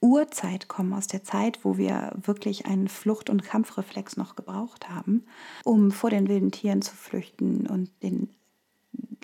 Urzeit 0.01 0.67
kommen, 0.67 0.93
aus 0.93 1.07
der 1.07 1.23
Zeit, 1.23 1.59
wo 1.63 1.77
wir 1.77 2.11
wirklich 2.21 2.65
einen 2.65 2.87
Flucht- 2.87 3.29
und 3.29 3.43
Kampfreflex 3.43 4.17
noch 4.17 4.35
gebraucht 4.35 4.89
haben, 4.89 5.25
um 5.63 5.91
vor 5.91 6.09
den 6.09 6.27
wilden 6.27 6.51
Tieren 6.51 6.81
zu 6.81 6.95
flüchten 6.95 7.67
und 7.67 7.89
den 8.03 8.29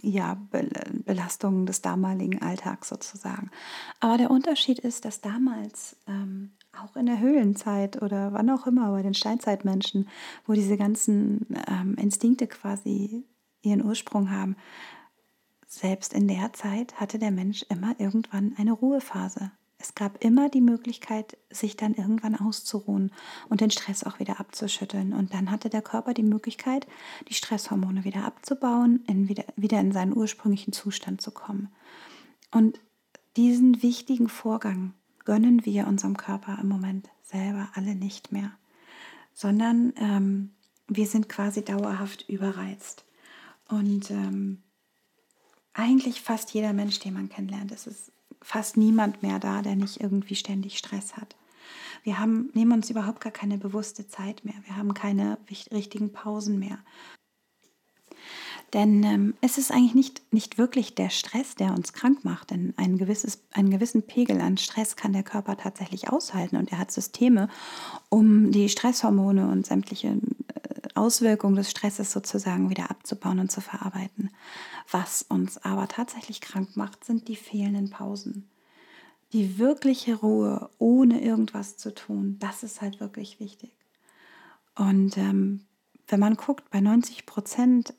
ja, 0.01 0.37
Belastungen 1.05 1.65
des 1.65 1.81
damaligen 1.81 2.41
Alltags 2.41 2.89
sozusagen. 2.89 3.51
Aber 3.99 4.17
der 4.17 4.31
Unterschied 4.31 4.79
ist, 4.79 5.05
dass 5.05 5.21
damals 5.21 5.95
ähm, 6.07 6.51
auch 6.79 6.95
in 6.95 7.05
der 7.05 7.19
Höhlenzeit 7.19 8.01
oder 8.01 8.33
wann 8.33 8.49
auch 8.49 8.65
immer 8.67 8.91
bei 8.91 9.01
den 9.01 9.13
Steinzeitmenschen, 9.13 10.07
wo 10.45 10.53
diese 10.53 10.77
ganzen 10.77 11.45
ähm, 11.67 11.95
Instinkte 11.95 12.47
quasi 12.47 13.25
ihren 13.61 13.83
Ursprung 13.83 14.31
haben, 14.31 14.55
selbst 15.67 16.13
in 16.13 16.27
der 16.27 16.51
Zeit 16.53 16.99
hatte 16.99 17.19
der 17.19 17.31
Mensch 17.31 17.63
immer 17.69 17.95
irgendwann 17.99 18.53
eine 18.57 18.71
Ruhephase. 18.73 19.51
Es 19.81 19.95
gab 19.95 20.23
immer 20.23 20.47
die 20.47 20.61
Möglichkeit, 20.61 21.37
sich 21.49 21.75
dann 21.75 21.95
irgendwann 21.95 22.35
auszuruhen 22.35 23.11
und 23.49 23.61
den 23.61 23.71
Stress 23.71 24.03
auch 24.03 24.19
wieder 24.19 24.39
abzuschütteln. 24.39 25.13
Und 25.13 25.33
dann 25.33 25.49
hatte 25.49 25.69
der 25.69 25.81
Körper 25.81 26.13
die 26.13 26.23
Möglichkeit, 26.23 26.85
die 27.27 27.33
Stresshormone 27.33 28.03
wieder 28.03 28.23
abzubauen, 28.25 29.03
in 29.07 29.27
wieder, 29.27 29.45
wieder 29.55 29.79
in 29.79 29.91
seinen 29.91 30.15
ursprünglichen 30.15 30.71
Zustand 30.71 31.21
zu 31.21 31.31
kommen. 31.31 31.69
Und 32.51 32.79
diesen 33.37 33.81
wichtigen 33.81 34.29
Vorgang 34.29 34.93
gönnen 35.25 35.65
wir 35.65 35.87
unserem 35.87 36.15
Körper 36.15 36.59
im 36.61 36.67
Moment 36.67 37.09
selber 37.23 37.69
alle 37.73 37.95
nicht 37.95 38.31
mehr, 38.31 38.51
sondern 39.33 39.93
ähm, 39.97 40.51
wir 40.87 41.07
sind 41.07 41.27
quasi 41.27 41.63
dauerhaft 41.63 42.29
überreizt. 42.29 43.05
Und 43.67 44.11
ähm, 44.11 44.61
eigentlich 45.73 46.21
fast 46.21 46.53
jeder 46.53 46.73
Mensch, 46.73 46.99
den 46.99 47.13
man 47.13 47.29
kennenlernt, 47.29 47.71
es 47.71 47.87
ist 47.87 48.11
fast 48.41 48.77
niemand 48.77 49.23
mehr 49.23 49.39
da, 49.39 49.61
der 49.61 49.75
nicht 49.75 50.01
irgendwie 50.01 50.35
ständig 50.35 50.77
Stress 50.77 51.17
hat. 51.17 51.35
Wir 52.03 52.19
haben, 52.19 52.49
nehmen 52.53 52.71
uns 52.71 52.89
überhaupt 52.89 53.21
gar 53.21 53.31
keine 53.31 53.57
bewusste 53.57 54.07
Zeit 54.07 54.43
mehr. 54.43 54.55
Wir 54.65 54.75
haben 54.75 54.93
keine 54.93 55.37
richtigen 55.71 56.11
Pausen 56.11 56.57
mehr. 56.59 56.79
Denn 58.73 59.03
ähm, 59.03 59.33
es 59.41 59.57
ist 59.57 59.71
eigentlich 59.71 59.95
nicht, 59.95 60.33
nicht 60.33 60.57
wirklich 60.57 60.95
der 60.95 61.09
Stress, 61.09 61.55
der 61.55 61.73
uns 61.73 61.91
krank 61.91 62.23
macht. 62.23 62.51
Denn 62.51 62.73
ein 62.77 62.97
gewisses, 62.97 63.43
einen 63.51 63.69
gewissen 63.69 64.03
Pegel 64.03 64.39
an 64.39 64.57
Stress 64.57 64.95
kann 64.95 65.11
der 65.11 65.23
Körper 65.23 65.57
tatsächlich 65.57 66.09
aushalten. 66.09 66.55
Und 66.55 66.71
er 66.71 66.77
hat 66.77 66.91
Systeme, 66.91 67.49
um 68.09 68.51
die 68.51 68.69
Stresshormone 68.69 69.49
und 69.49 69.65
sämtliche 69.65 70.17
Auswirkungen 70.95 71.55
des 71.55 71.71
Stresses 71.71 72.11
sozusagen 72.11 72.69
wieder 72.69 72.89
abzubauen 72.89 73.39
und 73.39 73.51
zu 73.51 73.61
verarbeiten. 73.61 74.29
Was 74.89 75.21
uns 75.23 75.57
aber 75.57 75.87
tatsächlich 75.87 76.41
krank 76.41 76.75
macht, 76.75 77.03
sind 77.05 77.27
die 77.27 77.35
fehlenden 77.35 77.89
Pausen. 77.89 78.49
Die 79.33 79.57
wirkliche 79.57 80.15
Ruhe 80.15 80.69
ohne 80.77 81.21
irgendwas 81.21 81.77
zu 81.77 81.93
tun, 81.93 82.37
das 82.39 82.63
ist 82.63 82.81
halt 82.81 82.99
wirklich 82.99 83.39
wichtig. 83.39 83.71
Und 84.75 85.17
ähm, 85.17 85.65
wenn 86.07 86.19
man 86.19 86.35
guckt, 86.35 86.69
bei 86.69 86.81
90 86.81 87.25
Prozent 87.25 87.93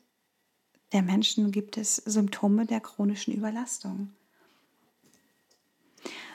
der 0.91 1.01
Menschen 1.01 1.51
gibt 1.51 1.77
es 1.77 1.95
Symptome 1.95 2.67
der 2.67 2.79
chronischen 2.79 3.33
Überlastung. 3.33 4.13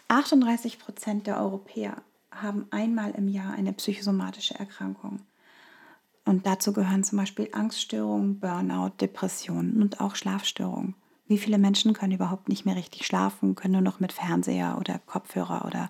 38 0.08 0.80
Prozent 0.80 1.26
der 1.28 1.38
Europäer 1.38 2.02
haben 2.32 2.66
einmal 2.70 3.12
im 3.12 3.28
Jahr 3.28 3.52
eine 3.52 3.72
psychosomatische 3.72 4.58
Erkrankung. 4.58 5.20
Und 6.28 6.44
dazu 6.44 6.74
gehören 6.74 7.04
zum 7.04 7.16
Beispiel 7.16 7.48
Angststörungen, 7.52 8.38
Burnout, 8.38 8.92
Depressionen 9.00 9.80
und 9.80 9.98
auch 10.02 10.14
Schlafstörungen. 10.14 10.94
Wie 11.26 11.38
viele 11.38 11.56
Menschen 11.56 11.94
können 11.94 12.12
überhaupt 12.12 12.50
nicht 12.50 12.66
mehr 12.66 12.76
richtig 12.76 13.06
schlafen, 13.06 13.54
können 13.54 13.72
nur 13.72 13.80
noch 13.80 13.98
mit 13.98 14.12
Fernseher 14.12 14.76
oder 14.78 14.98
Kopfhörer 14.98 15.64
oder 15.64 15.88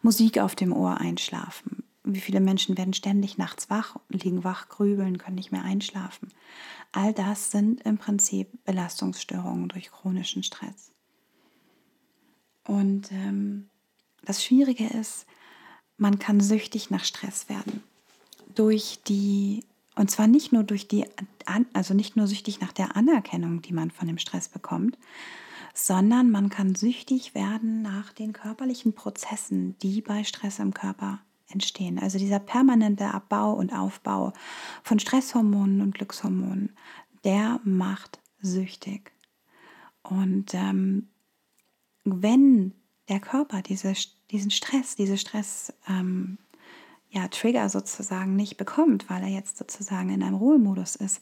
Musik 0.00 0.38
auf 0.38 0.54
dem 0.54 0.72
Ohr 0.72 0.98
einschlafen? 0.98 1.82
Wie 2.04 2.20
viele 2.20 2.38
Menschen 2.38 2.78
werden 2.78 2.94
ständig 2.94 3.38
nachts 3.38 3.70
wach, 3.70 3.96
liegen 4.08 4.44
wach, 4.44 4.68
grübeln, 4.68 5.18
können 5.18 5.34
nicht 5.34 5.50
mehr 5.50 5.64
einschlafen? 5.64 6.28
All 6.92 7.12
das 7.12 7.50
sind 7.50 7.80
im 7.80 7.98
Prinzip 7.98 8.50
Belastungsstörungen 8.64 9.68
durch 9.68 9.90
chronischen 9.90 10.44
Stress. 10.44 10.92
Und 12.68 13.10
ähm, 13.10 13.68
das 14.24 14.44
Schwierige 14.44 14.86
ist, 14.86 15.26
man 15.96 16.20
kann 16.20 16.40
süchtig 16.40 16.90
nach 16.90 17.02
Stress 17.04 17.48
werden. 17.48 17.82
Durch 18.54 19.00
die, 19.08 19.64
und 19.94 20.10
zwar 20.10 20.26
nicht 20.26 20.52
nur 20.52 20.64
durch 20.64 20.88
die, 20.88 21.04
also 21.72 21.94
nicht 21.94 22.16
nur 22.16 22.26
süchtig 22.26 22.60
nach 22.60 22.72
der 22.72 22.96
Anerkennung, 22.96 23.62
die 23.62 23.72
man 23.72 23.90
von 23.90 24.06
dem 24.06 24.18
Stress 24.18 24.48
bekommt, 24.48 24.96
sondern 25.74 26.30
man 26.30 26.48
kann 26.48 26.74
süchtig 26.74 27.34
werden 27.34 27.82
nach 27.82 28.12
den 28.12 28.32
körperlichen 28.32 28.94
Prozessen, 28.94 29.76
die 29.78 30.00
bei 30.02 30.24
Stress 30.24 30.58
im 30.58 30.74
Körper 30.74 31.20
entstehen. 31.48 31.98
Also 31.98 32.18
dieser 32.18 32.38
permanente 32.38 33.12
Abbau 33.12 33.52
und 33.52 33.72
Aufbau 33.72 34.32
von 34.82 34.98
Stresshormonen 34.98 35.80
und 35.80 35.94
Glückshormonen, 35.94 36.70
der 37.24 37.60
macht 37.64 38.20
süchtig. 38.40 39.12
Und 40.02 40.54
ähm, 40.54 41.08
wenn 42.04 42.74
der 43.08 43.20
Körper 43.20 43.62
diese, 43.62 43.92
diesen 44.30 44.50
Stress, 44.50 44.96
diese 44.96 45.18
Stress, 45.18 45.72
ähm, 45.88 46.38
ja, 47.12 47.28
Trigger 47.28 47.68
sozusagen 47.68 48.36
nicht 48.36 48.56
bekommt, 48.56 49.08
weil 49.10 49.22
er 49.22 49.28
jetzt 49.28 49.58
sozusagen 49.58 50.08
in 50.08 50.22
einem 50.22 50.36
Ruhemodus 50.36 50.96
ist, 50.96 51.20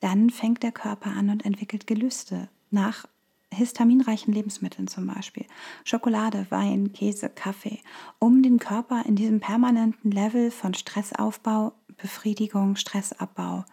dann 0.00 0.30
fängt 0.30 0.62
der 0.62 0.72
Körper 0.72 1.10
an 1.10 1.28
und 1.28 1.44
entwickelt 1.44 1.86
Gelüste 1.86 2.48
nach 2.70 3.06
histaminreichen 3.52 4.32
Lebensmitteln 4.32 4.88
zum 4.88 5.06
Beispiel, 5.06 5.44
Schokolade, 5.84 6.46
Wein, 6.50 6.92
Käse, 6.92 7.28
Kaffee, 7.28 7.80
um 8.18 8.42
den 8.42 8.58
Körper 8.58 9.04
in 9.06 9.14
diesem 9.14 9.40
permanenten 9.40 10.10
Level 10.10 10.50
von 10.50 10.74
Stressaufbau, 10.74 11.72
Befriedigung, 11.96 12.76
Stressabbau 12.76 13.64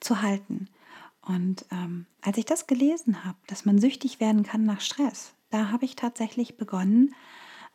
zu 0.00 0.22
halten. 0.22 0.68
Und 1.22 1.66
ähm, 1.70 2.06
als 2.22 2.38
ich 2.38 2.46
das 2.46 2.66
gelesen 2.66 3.24
habe, 3.24 3.38
dass 3.46 3.66
man 3.66 3.78
süchtig 3.78 4.20
werden 4.20 4.42
kann 4.42 4.64
nach 4.64 4.80
Stress, 4.80 5.34
da 5.50 5.70
habe 5.70 5.84
ich 5.84 5.96
tatsächlich 5.96 6.56
begonnen, 6.56 7.14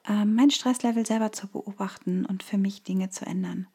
äh, 0.08 0.26
mein 0.26 0.52
Stresslevel 0.52 1.06
selber 1.06 1.32
zu 1.32 1.48
beobachten 1.48 2.26
und 2.26 2.44
für 2.44 2.58
mich 2.58 2.84
Dinge 2.84 3.10
zu 3.10 3.26
ändern. 3.26 3.68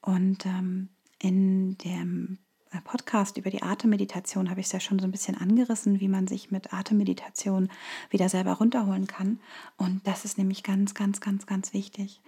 Und 0.00 0.46
ähm, 0.46 0.90
in 1.18 1.76
dem 1.78 2.38
äh, 2.72 2.80
Podcast 2.82 3.36
über 3.36 3.50
die 3.50 3.62
Atemmeditation 3.62 4.50
habe 4.50 4.60
ich 4.60 4.66
es 4.66 4.72
ja 4.72 4.80
schon 4.80 4.98
so 4.98 5.04
ein 5.04 5.12
bisschen 5.12 5.36
angerissen, 5.36 6.00
wie 6.00 6.08
man 6.08 6.26
sich 6.26 6.50
mit 6.50 6.72
Atemmeditation 6.72 7.68
wieder 8.10 8.28
selber 8.28 8.54
runterholen 8.54 9.06
kann. 9.06 9.40
Und 9.76 10.06
das 10.06 10.24
ist 10.24 10.36
nämlich 10.36 10.62
ganz, 10.62 10.94
ganz, 10.94 11.20
ganz, 11.20 11.46
ganz 11.46 11.72
wichtig, 11.72 12.20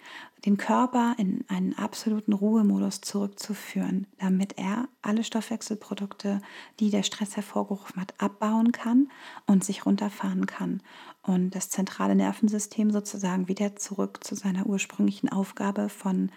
den 0.44 0.56
Körper 0.56 1.14
in 1.18 1.44
einen 1.48 1.76
absoluten 1.76 2.32
Ruhemodus 2.32 3.00
zurückzuführen, 3.00 4.06
damit 4.18 4.58
er 4.58 4.88
alle 5.02 5.24
Stoffwechselprodukte, 5.24 6.40
die 6.78 6.90
der 6.90 7.02
Stress 7.02 7.36
hervorgerufen 7.36 8.00
hat, 8.00 8.14
abbauen 8.18 8.72
kann 8.72 9.10
und 9.46 9.64
sich 9.64 9.86
runterfahren 9.86 10.46
kann. 10.46 10.82
Und 11.22 11.54
das 11.54 11.68
zentrale 11.68 12.14
Nervensystem 12.14 12.90
sozusagen 12.90 13.48
wieder 13.48 13.76
zurück 13.76 14.24
zu 14.24 14.34
seiner 14.34 14.66
ursprünglichen 14.66 15.28
Aufgabe 15.28 15.88
von 15.88 16.30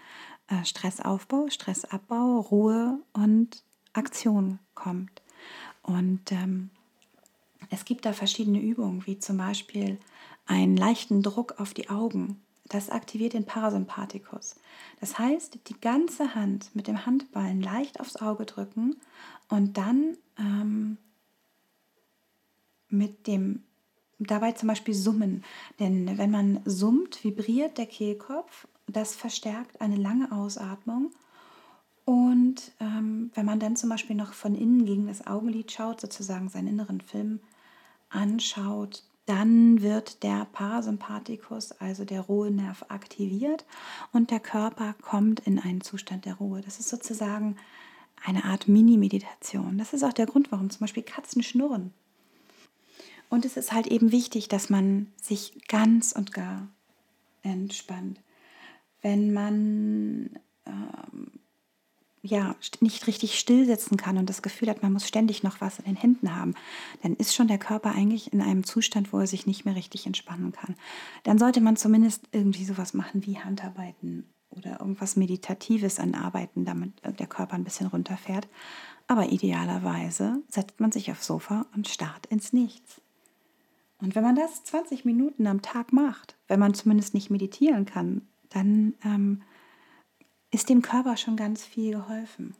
äh, 0.48 0.64
Stressaufbau, 0.64 1.48
Stressabbau, 1.48 2.40
Ruhe 2.40 2.98
und 3.12 3.64
Aktion 3.92 4.58
kommt. 4.74 5.22
Und 5.82 6.32
ähm, 6.32 6.70
es 7.70 7.84
gibt 7.84 8.04
da 8.04 8.12
verschiedene 8.12 8.60
Übungen, 8.60 9.06
wie 9.06 9.18
zum 9.18 9.38
Beispiel 9.38 9.98
einen 10.46 10.76
leichten 10.76 11.22
Druck 11.22 11.58
auf 11.58 11.74
die 11.74 11.88
Augen. 11.88 12.42
Das 12.68 12.90
aktiviert 12.90 13.34
den 13.34 13.44
Parasympathikus. 13.44 14.56
Das 15.00 15.18
heißt, 15.18 15.58
die 15.68 15.80
ganze 15.80 16.34
Hand 16.34 16.74
mit 16.74 16.86
dem 16.86 17.04
Handballen 17.06 17.60
leicht 17.60 18.00
aufs 18.00 18.16
Auge 18.16 18.46
drücken 18.46 18.96
und 19.48 19.76
dann 19.76 20.16
ähm, 20.38 20.98
mit 22.88 23.26
dem 23.26 23.64
dabei 24.26 24.52
zum 24.52 24.68
Beispiel 24.68 24.94
summen. 24.94 25.44
Denn 25.80 26.18
wenn 26.18 26.30
man 26.30 26.60
summt, 26.64 27.22
vibriert 27.24 27.78
der 27.78 27.86
Kehlkopf. 27.86 28.66
Das 28.86 29.14
verstärkt 29.14 29.80
eine 29.80 29.96
lange 29.96 30.32
Ausatmung 30.32 31.12
und 32.04 32.72
ähm, 32.80 33.30
wenn 33.34 33.46
man 33.46 33.60
dann 33.60 33.76
zum 33.76 33.88
Beispiel 33.88 34.16
noch 34.16 34.32
von 34.32 34.54
innen 34.54 34.84
gegen 34.84 35.06
das 35.06 35.26
Augenlid 35.26 35.70
schaut, 35.70 36.00
sozusagen 36.00 36.48
seinen 36.48 36.68
inneren 36.68 37.00
Film 37.00 37.40
anschaut, 38.08 39.04
dann 39.26 39.82
wird 39.82 40.24
der 40.24 40.46
Parasympathikus, 40.46 41.72
also 41.72 42.04
der 42.04 42.22
Ruhenerv, 42.22 42.84
aktiviert 42.88 43.64
und 44.12 44.32
der 44.32 44.40
Körper 44.40 44.94
kommt 45.00 45.40
in 45.40 45.60
einen 45.60 45.80
Zustand 45.80 46.24
der 46.24 46.34
Ruhe. 46.34 46.60
Das 46.60 46.80
ist 46.80 46.88
sozusagen 46.88 47.56
eine 48.24 48.44
Art 48.44 48.66
Mini-Meditation. 48.66 49.78
Das 49.78 49.92
ist 49.92 50.02
auch 50.02 50.12
der 50.12 50.26
Grund, 50.26 50.50
warum 50.50 50.70
zum 50.70 50.80
Beispiel 50.80 51.04
Katzen 51.04 51.42
schnurren. 51.42 51.92
Und 53.32 53.46
es 53.46 53.56
ist 53.56 53.72
halt 53.72 53.86
eben 53.86 54.12
wichtig, 54.12 54.48
dass 54.48 54.68
man 54.68 55.06
sich 55.16 55.66
ganz 55.66 56.12
und 56.12 56.34
gar 56.34 56.68
entspannt. 57.42 58.20
Wenn 59.00 59.32
man 59.32 60.38
äh, 60.66 60.70
ja, 62.20 62.54
nicht 62.80 63.06
richtig 63.06 63.38
still 63.38 63.64
sitzen 63.64 63.96
kann 63.96 64.18
und 64.18 64.28
das 64.28 64.42
Gefühl 64.42 64.68
hat, 64.68 64.82
man 64.82 64.92
muss 64.92 65.08
ständig 65.08 65.42
noch 65.42 65.62
was 65.62 65.78
in 65.78 65.86
den 65.86 65.96
Händen 65.96 66.36
haben, 66.36 66.54
dann 67.02 67.16
ist 67.16 67.34
schon 67.34 67.48
der 67.48 67.56
Körper 67.56 67.94
eigentlich 67.94 68.34
in 68.34 68.42
einem 68.42 68.64
Zustand, 68.64 69.14
wo 69.14 69.18
er 69.18 69.26
sich 69.26 69.46
nicht 69.46 69.64
mehr 69.64 69.76
richtig 69.76 70.04
entspannen 70.04 70.52
kann. 70.52 70.76
Dann 71.22 71.38
sollte 71.38 71.62
man 71.62 71.76
zumindest 71.76 72.28
irgendwie 72.32 72.66
sowas 72.66 72.92
machen 72.92 73.24
wie 73.24 73.38
Handarbeiten 73.38 74.26
oder 74.50 74.80
irgendwas 74.80 75.16
Meditatives 75.16 75.98
an 75.98 76.14
Arbeiten, 76.14 76.66
damit 76.66 76.92
der 77.18 77.26
Körper 77.28 77.54
ein 77.54 77.64
bisschen 77.64 77.86
runterfährt. 77.86 78.46
Aber 79.06 79.32
idealerweise 79.32 80.42
setzt 80.48 80.80
man 80.80 80.92
sich 80.92 81.10
aufs 81.10 81.26
Sofa 81.26 81.64
und 81.74 81.88
starrt 81.88 82.26
ins 82.26 82.52
Nichts. 82.52 83.01
Und 84.02 84.16
wenn 84.16 84.24
man 84.24 84.34
das 84.34 84.64
20 84.64 85.04
Minuten 85.04 85.46
am 85.46 85.62
Tag 85.62 85.92
macht, 85.92 86.36
wenn 86.48 86.58
man 86.58 86.74
zumindest 86.74 87.14
nicht 87.14 87.30
meditieren 87.30 87.86
kann, 87.86 88.22
dann 88.50 88.94
ähm, 89.04 89.42
ist 90.50 90.68
dem 90.68 90.82
Körper 90.82 91.16
schon 91.16 91.36
ganz 91.36 91.64
viel 91.64 91.92
geholfen. 91.92 92.54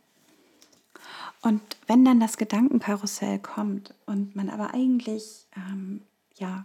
Und 1.43 1.61
wenn 1.89 2.05
dann 2.05 2.21
das 2.21 2.37
Gedankenkarussell 2.37 3.41
kommt 3.41 3.93
und 4.07 4.37
man 4.37 4.49
aber 4.51 4.73
eigentlich 4.73 5.49
ähm, 5.57 6.03
ja, 6.37 6.65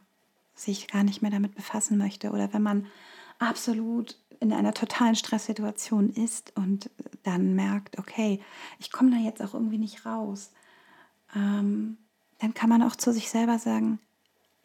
sich 0.53 0.88
gar 0.88 1.03
nicht 1.03 1.24
mehr 1.24 1.31
damit 1.31 1.55
befassen 1.55 1.98
möchte 1.98 2.29
oder 2.29 2.53
wenn 2.53 2.62
man 2.62 2.86
absolut 3.39 4.15
in 4.39 4.53
einer 4.53 4.75
totalen 4.75 5.15
Stresssituation 5.15 6.12
ist 6.12 6.55
und 6.55 6.91
dann 7.24 7.55
merkt, 7.55 7.98
okay, 7.98 8.39
ich 8.77 8.91
komme 8.91 9.10
da 9.10 9.17
jetzt 9.17 9.41
auch 9.41 9.55
irgendwie 9.55 9.79
nicht 9.79 10.05
raus, 10.05 10.51
ähm, 11.36 11.98
dann 12.38 12.53
kann 12.53 12.69
man 12.69 12.84
auch 12.84 12.96
zu 12.96 13.12
sich 13.12 13.29
selber 13.29 13.57
sagen, 13.57 13.98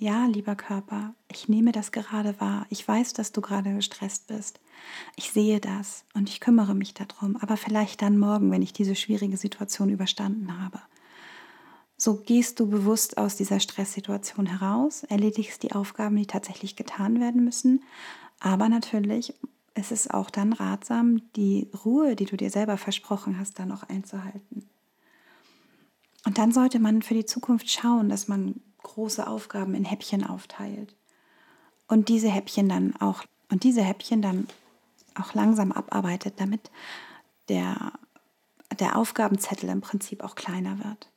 ja, 0.02 0.26
lieber 0.26 0.56
Körper, 0.56 1.14
ich 1.30 1.48
nehme 1.48 1.70
das 1.70 1.92
gerade 1.92 2.40
wahr. 2.40 2.66
Ich 2.70 2.86
weiß, 2.86 3.12
dass 3.12 3.30
du 3.30 3.40
gerade 3.40 3.72
gestresst 3.72 4.26
bist. 4.26 4.58
Ich 5.14 5.30
sehe 5.30 5.60
das 5.60 6.04
und 6.12 6.28
ich 6.28 6.40
kümmere 6.40 6.74
mich 6.74 6.92
darum, 6.92 7.36
aber 7.36 7.56
vielleicht 7.56 8.02
dann 8.02 8.18
morgen, 8.18 8.50
wenn 8.50 8.62
ich 8.62 8.72
diese 8.72 8.96
schwierige 8.96 9.36
Situation 9.36 9.90
überstanden 9.90 10.60
habe. 10.60 10.80
So 11.96 12.16
gehst 12.16 12.58
du 12.58 12.66
bewusst 12.66 13.16
aus 13.16 13.36
dieser 13.36 13.60
Stresssituation 13.60 14.46
heraus, 14.46 15.04
erledigst 15.04 15.62
die 15.62 15.70
Aufgaben, 15.70 16.16
die 16.16 16.26
tatsächlich 16.26 16.74
getan 16.74 17.20
werden 17.20 17.44
müssen, 17.44 17.84
aber 18.40 18.68
natürlich 18.68 19.34
ist 19.74 19.92
es 19.92 20.10
auch 20.10 20.30
dann 20.30 20.52
ratsam, 20.52 21.22
die 21.36 21.70
Ruhe, 21.84 22.16
die 22.16 22.24
du 22.24 22.36
dir 22.36 22.50
selber 22.50 22.76
versprochen 22.76 23.38
hast, 23.38 23.60
dann 23.60 23.70
auch 23.70 23.84
einzuhalten. 23.84 24.68
Und 26.26 26.38
dann 26.38 26.50
sollte 26.50 26.80
man 26.80 27.02
für 27.02 27.14
die 27.14 27.24
Zukunft 27.24 27.70
schauen, 27.70 28.08
dass 28.08 28.26
man 28.26 28.60
große 28.82 29.26
Aufgaben 29.26 29.74
in 29.74 29.84
Häppchen 29.84 30.24
aufteilt 30.24 30.94
und 31.88 32.08
diese 32.08 32.28
Häppchen 32.28 32.68
dann 32.68 32.96
auch 32.96 33.24
und 33.50 33.64
diese 33.64 33.82
Häppchen 33.82 34.22
dann 34.22 34.48
auch 35.14 35.34
langsam 35.34 35.72
abarbeitet, 35.72 36.34
damit 36.38 36.70
der, 37.48 37.92
der 38.80 38.96
Aufgabenzettel 38.96 39.68
im 39.68 39.82
Prinzip 39.82 40.24
auch 40.24 40.34
kleiner 40.34 40.78
wird. 40.78 41.10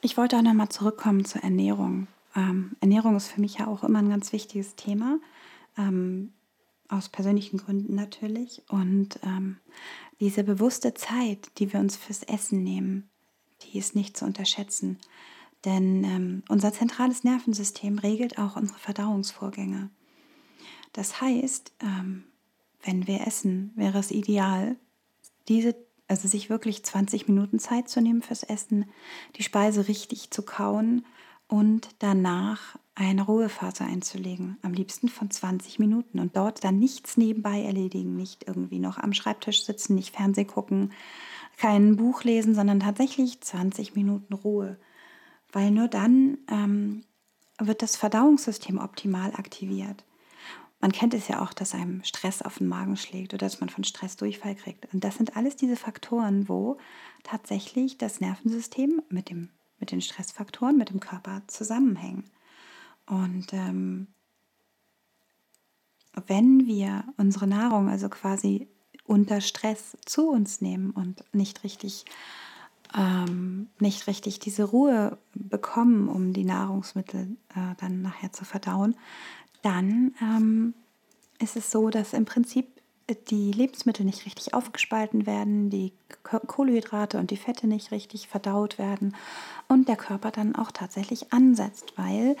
Ich 0.00 0.18
wollte 0.18 0.36
auch 0.36 0.42
nochmal 0.42 0.68
zurückkommen 0.68 1.24
zur 1.24 1.42
Ernährung. 1.42 2.08
Ähm, 2.36 2.76
Ernährung 2.80 3.16
ist 3.16 3.28
für 3.28 3.40
mich 3.40 3.54
ja 3.58 3.68
auch 3.68 3.84
immer 3.84 4.00
ein 4.00 4.10
ganz 4.10 4.32
wichtiges 4.32 4.74
Thema, 4.74 5.18
ähm, 5.78 6.34
aus 6.88 7.08
persönlichen 7.08 7.56
Gründen 7.56 7.94
natürlich. 7.94 8.62
Und 8.68 9.18
ähm, 9.22 9.56
diese 10.24 10.42
bewusste 10.42 10.94
Zeit, 10.94 11.50
die 11.58 11.70
wir 11.70 11.80
uns 11.80 11.96
fürs 11.96 12.22
Essen 12.22 12.62
nehmen, 12.62 13.10
die 13.62 13.76
ist 13.76 13.94
nicht 13.94 14.16
zu 14.16 14.24
unterschätzen. 14.24 14.98
Denn 15.66 16.02
ähm, 16.02 16.42
unser 16.48 16.72
zentrales 16.72 17.24
Nervensystem 17.24 17.98
regelt 17.98 18.38
auch 18.38 18.56
unsere 18.56 18.78
Verdauungsvorgänge. 18.78 19.90
Das 20.94 21.20
heißt, 21.20 21.72
ähm, 21.80 22.24
wenn 22.82 23.06
wir 23.06 23.26
essen, 23.26 23.72
wäre 23.76 23.98
es 23.98 24.10
ideal, 24.10 24.76
diese, 25.48 25.76
also 26.08 26.26
sich 26.26 26.48
wirklich 26.48 26.82
20 26.82 27.28
Minuten 27.28 27.58
Zeit 27.58 27.90
zu 27.90 28.00
nehmen 28.00 28.22
fürs 28.22 28.44
Essen, 28.44 28.86
die 29.36 29.42
Speise 29.42 29.88
richtig 29.88 30.30
zu 30.30 30.42
kauen 30.42 31.04
und 31.48 31.88
danach 31.98 32.76
eine 32.94 33.22
Ruhephase 33.22 33.84
einzulegen, 33.84 34.56
am 34.62 34.72
liebsten 34.72 35.08
von 35.08 35.30
20 35.30 35.78
Minuten 35.78 36.20
und 36.20 36.36
dort 36.36 36.62
dann 36.62 36.78
nichts 36.78 37.16
nebenbei 37.16 37.62
erledigen, 37.62 38.16
nicht 38.16 38.46
irgendwie 38.46 38.78
noch 38.78 38.98
am 38.98 39.12
Schreibtisch 39.12 39.64
sitzen, 39.64 39.96
nicht 39.96 40.14
Fernseh 40.14 40.44
gucken, 40.44 40.92
kein 41.56 41.96
Buch 41.96 42.22
lesen, 42.24 42.54
sondern 42.54 42.80
tatsächlich 42.80 43.40
20 43.40 43.94
Minuten 43.94 44.32
Ruhe, 44.34 44.78
weil 45.52 45.70
nur 45.70 45.88
dann 45.88 46.38
ähm, 46.50 47.04
wird 47.58 47.82
das 47.82 47.96
Verdauungssystem 47.96 48.78
optimal 48.78 49.34
aktiviert. 49.34 50.04
Man 50.80 50.92
kennt 50.92 51.14
es 51.14 51.28
ja 51.28 51.42
auch, 51.42 51.52
dass 51.52 51.74
einem 51.74 52.04
Stress 52.04 52.42
auf 52.42 52.58
den 52.58 52.68
Magen 52.68 52.96
schlägt 52.96 53.32
oder 53.32 53.46
dass 53.46 53.60
man 53.60 53.70
von 53.70 53.84
Stress 53.84 54.16
Durchfall 54.16 54.54
kriegt. 54.54 54.92
Und 54.92 55.02
das 55.02 55.16
sind 55.16 55.36
alles 55.36 55.56
diese 55.56 55.76
Faktoren, 55.76 56.48
wo 56.48 56.76
tatsächlich 57.22 57.96
das 57.96 58.20
Nervensystem 58.20 59.00
mit, 59.08 59.30
dem, 59.30 59.48
mit 59.78 59.90
den 59.90 60.00
Stressfaktoren, 60.00 60.76
mit 60.76 60.90
dem 60.90 61.00
Körper 61.00 61.42
zusammenhängen. 61.46 62.24
Und 63.06 63.52
ähm, 63.52 64.08
wenn 66.26 66.66
wir 66.66 67.04
unsere 67.16 67.46
Nahrung 67.46 67.88
also 67.88 68.08
quasi 68.08 68.68
unter 69.04 69.40
Stress 69.40 69.96
zu 70.04 70.30
uns 70.30 70.60
nehmen 70.60 70.90
und 70.90 71.24
nicht 71.34 71.64
richtig, 71.64 72.04
ähm, 72.96 73.68
nicht 73.78 74.06
richtig 74.06 74.38
diese 74.38 74.64
Ruhe 74.64 75.18
bekommen, 75.34 76.08
um 76.08 76.32
die 76.32 76.44
Nahrungsmittel 76.44 77.36
äh, 77.54 77.74
dann 77.78 78.02
nachher 78.02 78.32
zu 78.32 78.44
verdauen, 78.44 78.96
dann 79.62 80.14
ähm, 80.20 80.74
ist 81.38 81.56
es 81.56 81.70
so, 81.70 81.90
dass 81.90 82.12
im 82.12 82.24
Prinzip 82.24 82.73
die 83.30 83.52
Lebensmittel 83.52 84.04
nicht 84.04 84.24
richtig 84.24 84.54
aufgespalten 84.54 85.26
werden, 85.26 85.70
die 85.70 85.92
Kohlenhydrate 86.22 87.18
und 87.18 87.30
die 87.30 87.36
Fette 87.36 87.66
nicht 87.66 87.90
richtig 87.90 88.28
verdaut 88.28 88.78
werden 88.78 89.14
und 89.68 89.88
der 89.88 89.96
Körper 89.96 90.30
dann 90.30 90.54
auch 90.54 90.70
tatsächlich 90.70 91.32
ansetzt, 91.32 91.92
weil 91.96 92.36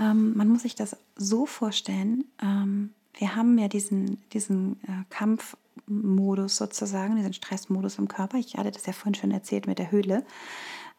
ähm, 0.00 0.36
man 0.36 0.48
muss 0.48 0.62
sich 0.62 0.74
das 0.74 0.96
so 1.16 1.46
vorstellen, 1.46 2.24
ähm, 2.42 2.92
wir 3.14 3.36
haben 3.36 3.58
ja 3.58 3.68
diesen, 3.68 4.20
diesen 4.32 4.80
äh, 4.84 5.04
Kampfmodus 5.10 6.56
sozusagen, 6.56 7.16
diesen 7.16 7.34
Stressmodus 7.34 7.98
im 7.98 8.08
Körper. 8.08 8.38
Ich 8.38 8.56
hatte 8.56 8.70
das 8.70 8.86
ja 8.86 8.92
vorhin 8.92 9.14
schon 9.14 9.30
erzählt 9.30 9.66
mit 9.66 9.78
der 9.78 9.90
Höhle. 9.90 10.24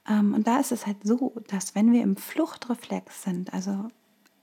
Ähm, 0.07 0.33
und 0.33 0.47
da 0.47 0.59
ist 0.59 0.71
es 0.71 0.85
halt 0.85 0.97
so, 1.03 1.33
dass 1.47 1.73
wenn 1.73 1.91
wir 1.91 2.03
im 2.03 2.15
Fluchtreflex 2.15 3.23
sind, 3.23 3.53
also 3.53 3.89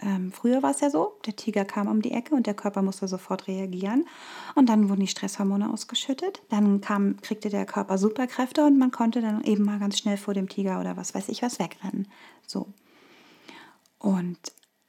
ähm, 0.00 0.30
früher 0.30 0.62
war 0.62 0.70
es 0.70 0.80
ja 0.80 0.90
so, 0.90 1.18
der 1.26 1.34
Tiger 1.34 1.64
kam 1.64 1.88
um 1.88 2.02
die 2.02 2.12
Ecke 2.12 2.34
und 2.34 2.46
der 2.46 2.54
Körper 2.54 2.82
musste 2.82 3.08
sofort 3.08 3.48
reagieren. 3.48 4.06
Und 4.54 4.68
dann 4.68 4.88
wurden 4.88 5.00
die 5.00 5.08
Stresshormone 5.08 5.72
ausgeschüttet. 5.72 6.42
Dann 6.50 6.80
kam, 6.80 7.20
kriegte 7.20 7.48
der 7.48 7.66
Körper 7.66 7.98
Superkräfte 7.98 8.64
und 8.64 8.78
man 8.78 8.92
konnte 8.92 9.20
dann 9.20 9.42
eben 9.42 9.64
mal 9.64 9.78
ganz 9.78 9.98
schnell 9.98 10.16
vor 10.16 10.34
dem 10.34 10.48
Tiger 10.48 10.80
oder 10.80 10.96
was 10.96 11.14
weiß 11.14 11.28
ich 11.28 11.42
was 11.42 11.58
wegrennen. 11.58 12.06
So. 12.46 12.72
Und 13.98 14.38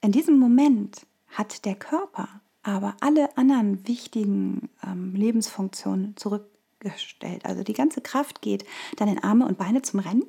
in 0.01 0.11
diesem 0.11 0.37
Moment 0.37 1.01
hat 1.27 1.65
der 1.65 1.75
Körper 1.75 2.29
aber 2.61 2.95
alle 2.99 3.35
anderen 3.37 3.87
wichtigen 3.87 4.69
ähm, 4.85 5.15
Lebensfunktionen 5.15 6.15
zurückgestellt. 6.17 7.45
Also 7.45 7.63
die 7.63 7.73
ganze 7.73 8.01
Kraft 8.01 8.41
geht 8.41 8.65
dann 8.97 9.07
in 9.07 9.23
Arme 9.23 9.47
und 9.47 9.57
Beine 9.57 9.81
zum 9.81 10.01
Rennen, 10.01 10.23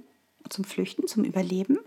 zum 0.48 0.64
Flüchten, 0.64 1.06
zum 1.06 1.24
Überleben. 1.24 1.78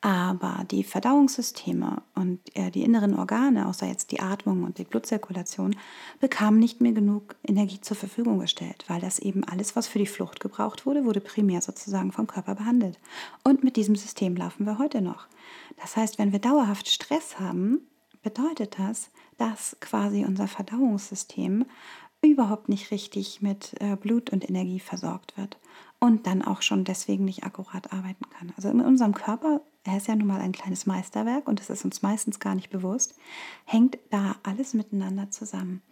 Aber 0.00 0.64
die 0.70 0.84
Verdauungssysteme 0.84 2.02
und 2.14 2.38
äh, 2.56 2.70
die 2.70 2.84
inneren 2.84 3.18
Organe, 3.18 3.66
außer 3.66 3.86
jetzt 3.86 4.12
die 4.12 4.20
Atmung 4.20 4.62
und 4.62 4.78
die 4.78 4.84
Blutzirkulation, 4.84 5.74
bekamen 6.20 6.60
nicht 6.60 6.80
mehr 6.80 6.92
genug 6.92 7.34
Energie 7.44 7.80
zur 7.80 7.96
Verfügung 7.96 8.38
gestellt, 8.38 8.84
weil 8.86 9.00
das 9.00 9.18
eben 9.18 9.42
alles, 9.42 9.74
was 9.74 9.88
für 9.88 9.98
die 9.98 10.06
Flucht 10.06 10.38
gebraucht 10.38 10.86
wurde, 10.86 11.04
wurde 11.04 11.20
primär 11.20 11.62
sozusagen 11.62 12.12
vom 12.12 12.28
Körper 12.28 12.54
behandelt. 12.54 13.00
Und 13.42 13.64
mit 13.64 13.74
diesem 13.74 13.96
System 13.96 14.36
laufen 14.36 14.66
wir 14.66 14.78
heute 14.78 15.00
noch. 15.00 15.26
Das 15.80 15.96
heißt, 15.96 16.18
wenn 16.18 16.30
wir 16.30 16.38
dauerhaft 16.38 16.88
Stress 16.88 17.40
haben, 17.40 17.80
bedeutet 18.22 18.78
das, 18.78 19.10
dass 19.36 19.76
quasi 19.80 20.24
unser 20.24 20.46
Verdauungssystem 20.46 21.64
überhaupt 22.22 22.68
nicht 22.68 22.90
richtig 22.92 23.42
mit 23.42 23.74
äh, 23.80 23.96
Blut 23.96 24.30
und 24.30 24.48
Energie 24.48 24.80
versorgt 24.80 25.36
wird 25.36 25.58
und 26.00 26.26
dann 26.26 26.42
auch 26.42 26.62
schon 26.62 26.84
deswegen 26.84 27.24
nicht 27.24 27.44
akkurat 27.44 27.92
arbeiten 27.92 28.28
kann. 28.30 28.52
Also 28.56 28.68
in 28.68 28.80
unserem 28.80 29.14
Körper, 29.14 29.60
er 29.88 29.96
ist 29.96 30.06
ja 30.06 30.14
nun 30.14 30.28
mal 30.28 30.40
ein 30.40 30.52
kleines 30.52 30.86
Meisterwerk 30.86 31.48
und 31.48 31.60
es 31.60 31.70
ist 31.70 31.84
uns 31.84 32.02
meistens 32.02 32.40
gar 32.40 32.54
nicht 32.54 32.70
bewusst, 32.70 33.14
hängt 33.64 33.98
da 34.10 34.36
alles 34.42 34.74
miteinander 34.74 35.30
zusammen. 35.30 35.82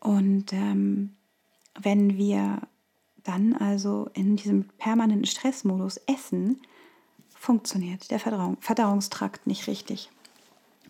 Und 0.00 0.52
ähm, 0.52 1.16
wenn 1.78 2.16
wir 2.16 2.62
dann 3.22 3.54
also 3.54 4.08
in 4.14 4.36
diesem 4.36 4.64
permanenten 4.78 5.26
Stressmodus 5.26 5.98
essen, 6.06 6.60
funktioniert 7.28 8.10
der 8.10 8.18
Verdauung, 8.18 8.56
Verdauungstrakt 8.60 9.46
nicht 9.46 9.66
richtig. 9.66 10.10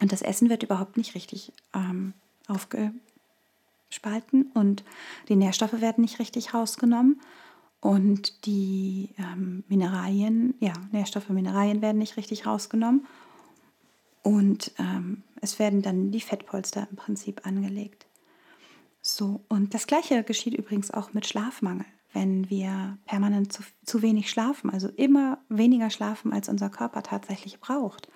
Und 0.00 0.12
das 0.12 0.22
Essen 0.22 0.48
wird 0.48 0.62
überhaupt 0.62 0.96
nicht 0.96 1.14
richtig 1.14 1.52
ähm, 1.74 2.14
aufgespalten 2.46 4.50
und 4.54 4.84
die 5.28 5.36
Nährstoffe 5.36 5.80
werden 5.80 6.02
nicht 6.02 6.20
richtig 6.20 6.54
rausgenommen. 6.54 7.20
Und 7.80 8.44
die 8.44 9.10
ähm, 9.18 9.64
Mineralien, 9.68 10.54
ja, 10.60 10.74
Nährstoffe, 10.92 11.30
Mineralien 11.30 11.80
werden 11.80 11.98
nicht 11.98 12.16
richtig 12.16 12.46
rausgenommen. 12.46 13.06
Und 14.22 14.72
ähm, 14.78 15.22
es 15.40 15.58
werden 15.58 15.80
dann 15.80 16.10
die 16.10 16.20
Fettpolster 16.20 16.86
im 16.90 16.96
Prinzip 16.96 17.46
angelegt. 17.46 18.06
So, 19.00 19.40
und 19.48 19.72
das 19.72 19.86
gleiche 19.86 20.22
geschieht 20.24 20.54
übrigens 20.54 20.90
auch 20.90 21.14
mit 21.14 21.26
Schlafmangel. 21.26 21.86
Wenn 22.12 22.50
wir 22.50 22.98
permanent 23.06 23.52
zu, 23.52 23.62
zu 23.84 24.02
wenig 24.02 24.28
schlafen, 24.28 24.68
also 24.68 24.88
immer 24.88 25.38
weniger 25.48 25.90
schlafen, 25.90 26.32
als 26.32 26.48
unser 26.48 26.68
Körper 26.68 27.02
tatsächlich 27.02 27.60
braucht, 27.60 28.08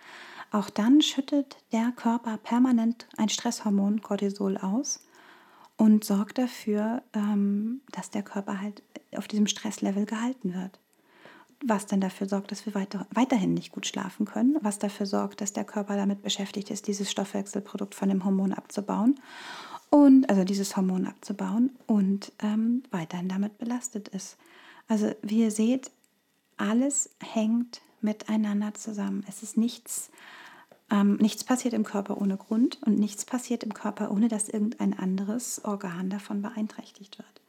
auch 0.51 0.69
dann 0.69 1.01
schüttet 1.01 1.57
der 1.73 1.93
Körper 1.93 2.37
permanent 2.37 3.09
ein 3.17 3.29
Stresshormon 3.29 4.03
Cortisol 4.03 4.59
aus 4.59 5.07
und 5.77 6.05
sorgt 6.05 6.39
dafür, 6.39 7.03
ähm, 7.15 7.81
dass 7.93 8.11
der 8.11 8.23
Körper 8.23 8.61
halt 8.61 8.83
auf 9.17 9.29
diesem 9.29 9.47
Stresslevel 9.47 10.07
gehalten 10.07 10.55
wird. 10.55 10.79
Was 11.65 11.87
dann 11.87 12.01
dafür 12.01 12.29
sorgt, 12.29 12.51
dass 12.53 12.67
wir 12.67 12.75
weiter, 12.75 13.07
weiterhin 13.11 13.55
nicht 13.55 13.73
gut 13.73 13.87
schlafen 13.87 14.27
können, 14.27 14.57
was 14.61 14.79
dafür 14.79 15.07
sorgt, 15.07 15.41
dass 15.41 15.53
der 15.53 15.65
Körper 15.65 15.97
damit 15.97 16.23
beschäftigt 16.23 16.71
ist, 16.71 16.87
dieses 16.87 17.11
Stoffwechselprodukt 17.11 17.95
von 17.95 18.09
dem 18.09 18.25
Hormon 18.25 18.53
abzubauen 18.53 19.19
und 19.91 20.29
also 20.29 20.45
dieses 20.45 20.77
Hormon 20.77 21.07
abzubauen 21.07 21.71
und 21.87 22.33
ähm, 22.43 22.83
weiterhin 22.91 23.29
damit 23.29 23.59
belastet 23.59 24.09
ist. 24.09 24.37
Also 24.89 25.13
wie 25.23 25.43
ihr 25.43 25.51
seht, 25.51 25.91
alles 26.57 27.11
hängt 27.23 27.81
miteinander 28.01 28.75
zusammen. 28.75 29.25
Es 29.29 29.43
ist 29.43 29.57
nichts 29.57 30.11
ähm, 30.91 31.17
nichts 31.17 31.45
passiert 31.45 31.75
im 31.75 31.85
Körper 31.85 32.21
ohne 32.21 32.37
Grund 32.37 32.79
und 32.83 32.99
nichts 32.99 33.25
passiert 33.25 33.65
im 33.65 33.75
Körper, 33.75 34.11
ohne 34.11 34.29
dass 34.29 34.49
irgendein 34.49 34.99
anderes 34.99 35.65
Organ 35.65 36.11
davon 36.11 36.43
beeinträchtigt 36.43 37.19
wird. 37.19 37.41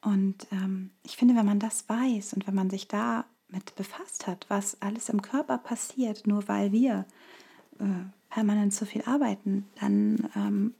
Und 0.00 0.46
ähm, 0.52 0.90
ich 1.02 1.16
finde, 1.16 1.34
wenn 1.34 1.46
man 1.46 1.58
das 1.58 1.88
weiß 1.88 2.34
und 2.34 2.46
wenn 2.46 2.54
man 2.54 2.70
sich 2.70 2.86
damit 2.88 3.74
befasst 3.76 4.26
hat, 4.26 4.46
was 4.48 4.80
alles 4.80 5.08
im 5.08 5.22
Körper 5.22 5.58
passiert, 5.58 6.26
nur 6.26 6.46
weil 6.46 6.72
wir 6.72 7.06
äh, 7.80 7.84
permanent 8.30 8.74
zu 8.74 8.86
viel 8.86 9.02
arbeiten, 9.06 9.66
dann 9.80 10.28
ähm, 10.36 10.74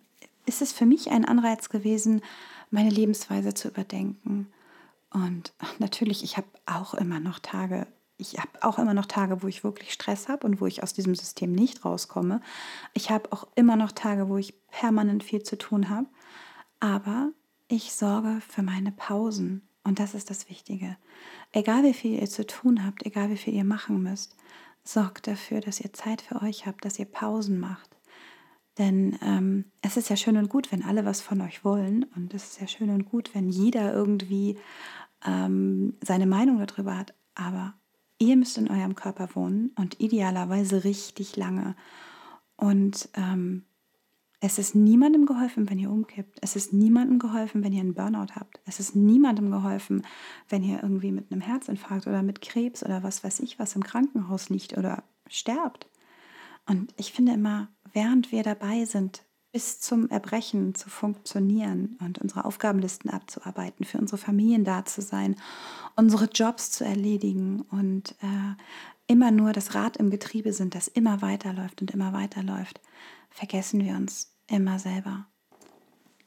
ist 0.46 0.62
es 0.62 0.72
für 0.72 0.86
mich 0.86 1.10
ein 1.10 1.24
Anreiz 1.24 1.68
gewesen, 1.68 2.22
meine 2.70 2.90
Lebensweise 2.90 3.54
zu 3.54 3.68
überdenken. 3.68 4.48
Und 5.10 5.52
natürlich, 5.78 6.22
ich 6.22 6.36
habe 6.36 6.48
auch 6.66 6.94
immer 6.94 7.18
noch 7.18 7.38
Tage, 7.38 7.86
ich 8.18 8.38
habe 8.38 8.62
auch 8.62 8.78
immer 8.78 8.94
noch 8.94 9.06
Tage, 9.06 9.42
wo 9.42 9.46
ich 9.46 9.64
wirklich 9.64 9.92
Stress 9.92 10.28
habe 10.28 10.46
und 10.46 10.60
wo 10.60 10.66
ich 10.66 10.82
aus 10.82 10.92
diesem 10.92 11.14
System 11.14 11.52
nicht 11.52 11.84
rauskomme. 11.84 12.40
Ich 12.92 13.10
habe 13.10 13.32
auch 13.32 13.46
immer 13.54 13.76
noch 13.76 13.92
Tage, 13.92 14.28
wo 14.28 14.36
ich 14.36 14.54
permanent 14.68 15.22
viel 15.22 15.42
zu 15.42 15.56
tun 15.56 15.88
habe. 15.88 16.06
Aber 16.80 17.30
ich 17.68 17.92
sorge 17.92 18.40
für 18.46 18.62
meine 18.62 18.92
Pausen. 18.92 19.68
Und 19.84 20.00
das 20.00 20.14
ist 20.14 20.30
das 20.30 20.50
Wichtige. 20.50 20.96
Egal 21.52 21.84
wie 21.84 21.94
viel 21.94 22.20
ihr 22.20 22.28
zu 22.28 22.44
tun 22.44 22.84
habt, 22.84 23.06
egal 23.06 23.30
wie 23.30 23.36
viel 23.36 23.54
ihr 23.54 23.64
machen 23.64 24.02
müsst, 24.02 24.36
sorgt 24.82 25.26
dafür, 25.26 25.60
dass 25.60 25.80
ihr 25.80 25.92
Zeit 25.92 26.20
für 26.20 26.42
euch 26.42 26.66
habt, 26.66 26.84
dass 26.84 26.98
ihr 26.98 27.06
Pausen 27.06 27.60
macht. 27.60 27.96
Denn 28.78 29.18
ähm, 29.22 29.66
es 29.80 29.96
ist 29.96 30.08
ja 30.08 30.16
schön 30.16 30.36
und 30.36 30.48
gut, 30.48 30.72
wenn 30.72 30.84
alle 30.84 31.04
was 31.04 31.20
von 31.20 31.40
euch 31.40 31.64
wollen. 31.64 32.04
Und 32.16 32.34
es 32.34 32.44
ist 32.44 32.60
ja 32.60 32.66
schön 32.66 32.90
und 32.90 33.04
gut, 33.04 33.34
wenn 33.34 33.48
jeder 33.48 33.92
irgendwie 33.92 34.58
ähm, 35.24 35.96
seine 36.02 36.26
Meinung 36.26 36.64
darüber 36.64 36.96
hat. 36.96 37.14
Aber 37.34 37.74
Ihr 38.18 38.36
müsst 38.36 38.58
in 38.58 38.70
eurem 38.70 38.94
Körper 38.94 39.28
wohnen 39.34 39.70
und 39.76 40.00
idealerweise 40.00 40.84
richtig 40.84 41.36
lange. 41.36 41.76
Und 42.56 43.08
ähm, 43.14 43.64
es 44.40 44.58
ist 44.58 44.74
niemandem 44.74 45.26
geholfen, 45.26 45.68
wenn 45.68 45.78
ihr 45.78 45.90
umkippt. 45.90 46.38
Es 46.42 46.54
ist 46.54 46.72
niemandem 46.72 47.18
geholfen, 47.18 47.64
wenn 47.64 47.72
ihr 47.72 47.80
einen 47.80 47.94
Burnout 47.94 48.34
habt. 48.34 48.60
Es 48.66 48.78
ist 48.78 48.94
niemandem 48.94 49.50
geholfen, 49.50 50.04
wenn 50.48 50.62
ihr 50.62 50.82
irgendwie 50.82 51.12
mit 51.12 51.30
einem 51.30 51.40
Herzinfarkt 51.40 52.06
oder 52.06 52.22
mit 52.22 52.40
Krebs 52.40 52.84
oder 52.84 53.02
was 53.02 53.24
weiß 53.24 53.40
ich 53.40 53.58
was 53.58 53.74
im 53.74 53.82
Krankenhaus 53.82 54.48
liegt 54.48 54.76
oder 54.76 55.02
sterbt. 55.28 55.88
Und 56.66 56.92
ich 56.96 57.12
finde 57.12 57.32
immer, 57.32 57.68
während 57.92 58.30
wir 58.30 58.42
dabei 58.42 58.84
sind, 58.84 59.24
bis 59.52 59.80
zum 59.80 60.10
Erbrechen 60.10 60.74
zu 60.74 60.90
funktionieren 60.90 61.96
und 62.00 62.18
unsere 62.18 62.44
Aufgabenlisten 62.44 63.10
abzuarbeiten, 63.10 63.84
für 63.84 63.98
unsere 63.98 64.18
Familien 64.18 64.64
da 64.64 64.84
zu 64.84 65.00
sein, 65.00 65.36
unsere 65.96 66.26
Jobs 66.26 66.70
zu 66.70 66.84
erledigen 66.84 67.62
und 67.62 68.12
äh, 68.22 68.54
immer 69.06 69.30
nur 69.30 69.52
das 69.52 69.74
Rad 69.74 69.96
im 69.96 70.10
Getriebe 70.10 70.52
sind, 70.52 70.74
das 70.74 70.86
immer 70.86 71.22
weiterläuft 71.22 71.80
und 71.80 71.90
immer 71.92 72.12
weiterläuft, 72.12 72.80
vergessen 73.30 73.84
wir 73.84 73.96
uns 73.96 74.34
immer 74.46 74.78
selber. 74.78 75.26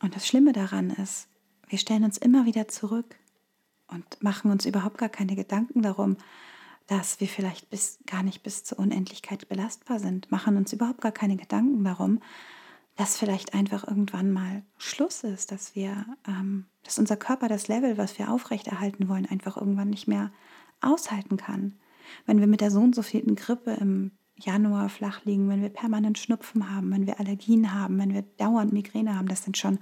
Und 0.02 0.16
das 0.16 0.28
Schlimme 0.28 0.52
daran 0.52 0.90
ist, 0.90 1.28
wir 1.68 1.78
stellen 1.78 2.04
uns 2.04 2.18
immer 2.18 2.46
wieder 2.46 2.68
zurück 2.68 3.16
und 3.88 4.22
machen 4.24 4.52
uns 4.52 4.66
überhaupt 4.66 4.98
gar 4.98 5.10
keine 5.10 5.36
Gedanken 5.36 5.84
darum, 5.84 6.18
dass 6.88 7.20
wir 7.20 7.28
vielleicht 7.28 7.70
bis, 7.70 8.00
gar 8.08 8.24
nicht 8.24 8.42
bis 8.42 8.64
zur 8.64 8.80
Unendlichkeit 8.80 9.48
belastbar 9.48 10.00
sind, 10.00 10.32
machen 10.32 10.58
uns 10.58 10.74
überhaupt 10.74 11.02
gar 11.02 11.12
keine 11.12 11.38
Gedanken 11.38 11.84
darum, 11.84 12.20
dass 13.02 13.18
vielleicht 13.18 13.56
einfach 13.56 13.88
irgendwann 13.88 14.32
mal 14.32 14.62
Schluss 14.78 15.24
ist, 15.24 15.52
dass 15.52 15.74
wir, 15.74 16.06
ähm, 16.28 16.68
dass 16.84 17.00
unser 17.00 17.18
Körper 17.18 17.48
das 17.48 17.68
Level, 17.68 17.98
was 17.98 18.20
wir 18.20 18.30
aufrechterhalten 18.30 19.10
wollen, 19.10 19.26
einfach 19.26 19.58
irgendwann 19.58 19.90
nicht 19.90 20.08
mehr 20.08 20.32
aushalten 20.82 21.36
kann. 21.36 21.74
Wenn 22.28 22.40
wir 22.40 22.46
mit 22.46 22.62
der 22.62 22.70
so 22.70 22.80
und 22.80 22.94
so 22.94 23.02
vielen 23.02 23.34
Grippe 23.34 23.72
im 23.72 24.12
Januar 24.36 24.88
flach 24.88 25.26
liegen, 25.26 25.50
wenn 25.50 25.64
wir 25.64 25.70
permanent 25.70 26.20
Schnupfen 26.20 26.70
haben, 26.70 26.92
wenn 26.92 27.08
wir 27.08 27.20
Allergien 27.20 27.74
haben, 27.74 27.98
wenn 27.98 28.14
wir 28.14 28.22
dauernd 28.38 28.72
Migräne 28.72 29.18
haben, 29.18 29.28
das 29.28 29.46
sind 29.46 29.58
schon 29.58 29.80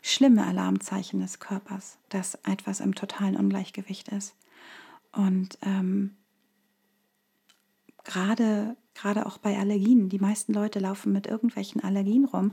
schlimme 0.00 0.46
Alarmzeichen 0.46 1.18
des 1.18 1.40
Körpers, 1.40 1.98
dass 2.08 2.36
etwas 2.44 2.78
im 2.78 2.94
totalen 2.94 3.34
Ungleichgewicht 3.34 4.10
ist. 4.10 4.36
Und 5.10 5.58
ähm, 5.62 6.14
gerade 8.04 8.76
gerade 9.00 9.26
auch 9.26 9.38
bei 9.38 9.58
Allergien. 9.58 10.08
Die 10.08 10.18
meisten 10.18 10.52
Leute 10.52 10.78
laufen 10.78 11.12
mit 11.12 11.26
irgendwelchen 11.26 11.82
Allergien 11.82 12.24
rum 12.24 12.52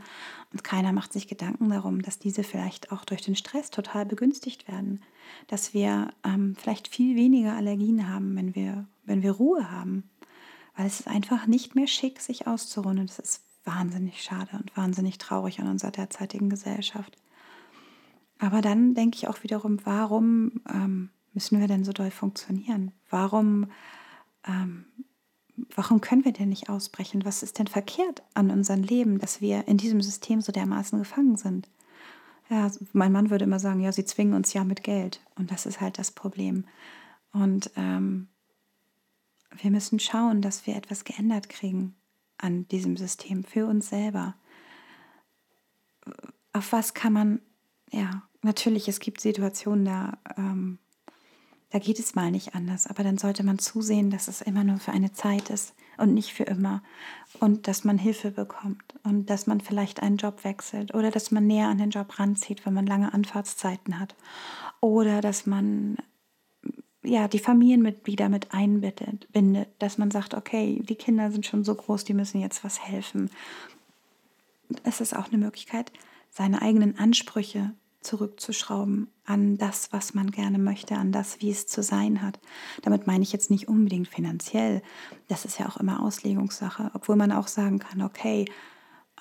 und 0.54 0.64
keiner 0.64 0.94
macht 0.94 1.12
sich 1.12 1.28
Gedanken 1.28 1.70
darum, 1.70 2.02
dass 2.02 2.20
diese 2.20 2.44
vielleicht 2.44 2.92
auch 2.92 3.06
durch 3.06 3.22
den 3.22 3.36
Stress 3.36 3.70
total 3.70 4.06
begünstigt 4.06 4.68
werden. 4.68 5.02
Dass 5.48 5.74
wir 5.74 6.10
ähm, 6.24 6.56
vielleicht 6.58 6.88
viel 6.88 7.16
weniger 7.16 7.54
Allergien 7.56 8.10
haben, 8.10 8.36
wenn 8.36 8.56
wir, 8.56 8.86
wenn 9.06 9.24
wir 9.24 9.32
Ruhe 9.32 9.72
haben. 9.72 10.10
Weil 10.76 10.88
es 10.88 11.02
ist 11.02 11.08
einfach 11.08 11.48
nicht 11.48 11.76
mehr 11.76 11.88
schick, 11.88 12.22
sich 12.22 12.48
auszuruhen. 12.48 13.00
Und 13.00 13.10
es 13.10 13.20
ist 13.20 13.44
wahnsinnig 13.66 14.24
schade 14.24 14.52
und 14.54 14.76
wahnsinnig 14.78 15.18
traurig 15.18 15.60
an 15.60 15.68
unserer 15.68 15.92
derzeitigen 15.92 16.50
Gesellschaft. 16.50 17.18
Aber 18.40 18.62
dann 18.62 18.94
denke 18.94 19.18
ich 19.18 19.28
auch 19.28 19.44
wiederum, 19.44 19.80
warum 19.84 20.62
ähm, 20.70 21.10
müssen 21.34 21.60
wir 21.60 21.68
denn 21.68 21.84
so 21.84 21.92
doll 21.92 22.12
funktionieren? 22.12 22.92
Warum 23.10 23.68
ähm, 24.48 24.86
warum 25.76 26.02
können 26.02 26.26
wir 26.26 26.34
denn 26.34 26.50
nicht 26.50 26.70
ausbrechen? 26.70 27.26
Was 27.26 27.44
ist 27.44 27.60
denn 27.60 27.68
verkehrt 27.68 28.24
an 28.34 28.52
unserem 28.52 28.84
Leben, 28.84 29.20
dass 29.20 29.42
wir 29.42 29.68
in 29.68 29.78
diesem 29.78 30.02
System 30.02 30.42
so 30.42 30.52
dermaßen 30.52 31.00
gefangen 31.00 31.36
sind? 31.36 31.70
Ja, 32.50 32.72
mein 32.94 33.12
Mann 33.12 33.30
würde 33.30 33.44
immer 33.46 33.60
sagen, 33.60 33.82
ja, 33.82 33.92
sie 33.92 34.06
zwingen 34.06 34.34
uns 34.34 34.54
ja 34.54 34.64
mit 34.64 34.84
Geld. 34.84 35.22
Und 35.36 35.52
das 35.52 35.66
ist 35.66 35.82
halt 35.82 35.98
das 35.98 36.12
Problem. 36.12 36.66
Und 37.34 37.72
ähm, 37.76 38.30
wir 39.62 39.72
müssen 39.72 40.00
schauen, 40.00 40.42
dass 40.42 40.66
wir 40.66 40.76
etwas 40.76 41.04
geändert 41.04 41.50
kriegen 41.50 41.96
an 42.38 42.68
diesem 42.68 42.96
System 42.96 43.44
für 43.44 43.66
uns 43.66 43.90
selber. 43.90 44.36
Auf 46.54 46.72
was 46.72 46.94
kann 46.94 47.14
man, 47.14 47.42
ja, 47.92 48.24
natürlich, 48.44 48.88
es 48.88 49.00
gibt 49.00 49.20
Situationen, 49.20 49.86
da 49.86 50.18
ähm, 50.38 50.80
da 51.70 51.80
geht 51.80 52.00
es 52.00 52.16
mal 52.16 52.32
nicht 52.32 52.56
anders, 52.56 52.88
aber 52.88 53.04
dann 53.04 53.18
sollte 53.18 53.44
man 53.44 53.60
zusehen, 53.60 54.10
dass 54.10 54.28
es 54.28 54.42
immer 54.42 54.64
nur 54.64 54.78
für 54.78 54.92
eine 54.92 55.12
Zeit 55.12 55.50
ist 55.50 55.74
und 55.98 56.14
nicht 56.14 56.34
für 56.34 56.44
immer 56.44 56.82
und 57.40 57.68
dass 57.68 57.84
man 57.84 57.98
Hilfe 57.98 58.32
bekommt 58.32 58.84
und 59.04 59.30
dass 59.30 59.48
man 59.48 59.60
vielleicht 59.60 60.02
einen 60.02 60.18
Job 60.18 60.44
wechselt 60.44 60.94
oder 60.94 61.12
dass 61.12 61.32
man 61.32 61.46
näher 61.46 61.68
an 61.68 61.78
den 61.78 61.90
Job 61.90 62.20
ranzieht, 62.20 62.66
wenn 62.66 62.74
man 62.74 62.88
lange 62.88 63.14
Anfahrtszeiten 63.14 64.00
hat 64.00 64.16
oder 64.80 65.20
dass 65.20 65.46
man 65.46 65.98
ja, 67.04 67.28
die 67.28 67.40
Familienmitglieder 67.40 68.30
mit 68.30 68.54
einbindet, 68.54 69.28
dass 69.80 69.98
man 69.98 70.12
sagt, 70.12 70.34
okay, 70.34 70.82
die 70.88 70.96
Kinder 70.96 71.32
sind 71.32 71.46
schon 71.46 71.64
so 71.64 71.74
groß, 71.74 72.04
die 72.04 72.14
müssen 72.14 72.42
jetzt 72.42 72.64
was 72.64 72.82
helfen. 72.82 73.30
Es 74.84 75.00
ist 75.00 75.16
auch 75.16 75.28
eine 75.28 75.38
Möglichkeit, 75.38 75.92
seine 76.32 76.62
eigenen 76.62 76.98
Ansprüche 77.00 77.72
zurückzuschrauben 78.02 79.10
an 79.26 79.58
das, 79.58 79.92
was 79.92 80.14
man 80.14 80.32
gerne 80.32 80.60
möchte, 80.60 80.96
an 80.96 81.12
das, 81.12 81.42
wie 81.42 81.52
es 81.52 81.68
zu 81.68 81.84
sein 81.84 82.22
hat. 82.22 82.40
Damit 82.82 83.08
meine 83.08 83.24
ich 83.24 83.34
jetzt 83.34 83.52
nicht 83.52 83.68
unbedingt 83.68 84.08
finanziell. 84.08 84.82
Das 85.28 85.46
ist 85.46 85.60
ja 85.60 85.68
auch 85.68 85.78
immer 85.78 86.02
Auslegungssache, 86.02 86.92
obwohl 86.94 87.16
man 87.16 87.32
auch 87.32 87.48
sagen 87.48 87.80
kann, 87.80 88.02
okay, 88.02 88.46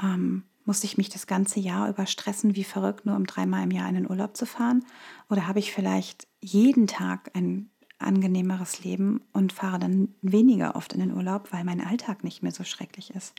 ähm, 0.03 0.45
muss 0.65 0.85
ich 0.85 0.99
mich 0.99 1.09
das 1.09 1.27
ganze 1.27 1.61
Jahr 1.61 1.89
über 1.89 2.07
stressen, 2.07 2.57
wie 2.57 2.65
verrückt, 2.65 3.07
nur 3.07 3.17
um 3.17 3.27
dreimal 3.27 3.62
im 3.62 3.71
Jahr 3.71 3.89
in 3.89 3.95
den 3.95 4.11
Urlaub 4.11 4.37
zu 4.37 4.47
fahren? 4.47 4.85
Oder 5.31 5.47
habe 5.47 5.61
ich 5.61 5.73
vielleicht 5.73 6.27
jeden 6.41 6.87
Tag 6.87 7.31
ein 7.35 7.71
angenehmeres 7.99 8.85
Leben 8.85 9.23
und 9.33 9.53
fahre 9.53 9.79
dann 9.79 10.15
weniger 10.23 10.77
oft 10.77 10.93
in 10.93 11.01
den 11.01 11.15
Urlaub, 11.15 11.53
weil 11.53 11.65
mein 11.65 11.81
Alltag 11.81 12.25
nicht 12.25 12.43
mehr 12.43 12.53
so 12.53 12.65
schrecklich 12.65 13.15
ist? 13.15 13.35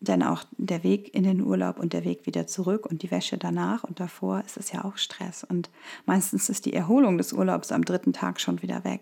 Denn 0.00 0.22
auch 0.22 0.44
der 0.56 0.84
Weg 0.84 1.12
in 1.12 1.24
den 1.24 1.40
Urlaub 1.40 1.80
und 1.80 1.92
der 1.92 2.04
Weg 2.04 2.26
wieder 2.26 2.46
zurück 2.46 2.86
und 2.86 3.02
die 3.02 3.10
Wäsche 3.10 3.36
danach 3.36 3.82
und 3.82 3.98
davor 3.98 4.42
ist 4.44 4.56
es 4.56 4.70
ja 4.70 4.84
auch 4.84 4.96
Stress. 4.96 5.42
Und 5.42 5.70
meistens 6.06 6.48
ist 6.48 6.66
die 6.66 6.72
Erholung 6.72 7.18
des 7.18 7.32
Urlaubs 7.32 7.72
am 7.72 7.84
dritten 7.84 8.12
Tag 8.12 8.40
schon 8.40 8.62
wieder 8.62 8.84
weg. 8.84 9.00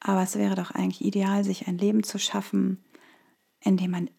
Aber 0.00 0.22
es 0.22 0.36
wäre 0.36 0.56
doch 0.56 0.72
eigentlich 0.72 1.04
ideal, 1.04 1.44
sich 1.44 1.68
ein 1.68 1.78
Leben 1.78 2.02
zu 2.02 2.18
schaffen, 2.18 2.84
in 3.60 3.76
dem 3.76 3.92
man 3.92 4.10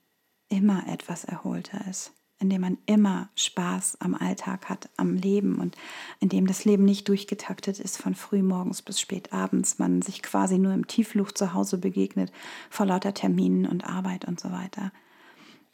immer 0.50 0.88
etwas 0.88 1.24
erholter 1.26 1.86
ist, 1.90 2.14
in 2.40 2.50
dem 2.50 2.62
man 2.62 2.78
immer 2.86 3.30
Spaß 3.36 3.98
am 4.00 4.16
Alltag 4.16 4.70
hat, 4.70 4.90
am 4.98 5.16
Leben 5.16 5.60
und 5.60 5.78
in 6.20 6.30
dem 6.30 6.48
das 6.48 6.66
Leben 6.66 6.86
nicht 6.86 7.08
durchgetaktet 7.08 7.80
ist 7.80 7.98
von 7.98 8.16
frühmorgens 8.16 8.82
bis 8.82 9.00
spät 9.00 9.32
abends, 9.32 9.80
man 9.80 10.02
sich 10.02 10.22
quasi 10.22 10.58
nur 10.58 10.74
im 10.74 10.88
Tiefflucht 10.88 11.38
zu 11.38 11.54
Hause 11.54 11.78
begegnet, 11.78 12.32
vor 12.70 12.86
lauter 12.86 13.14
Terminen 13.14 13.66
und 13.66 13.86
Arbeit 13.86 14.26
und 14.26 14.40
so 14.40 14.52
weiter. 14.52 14.92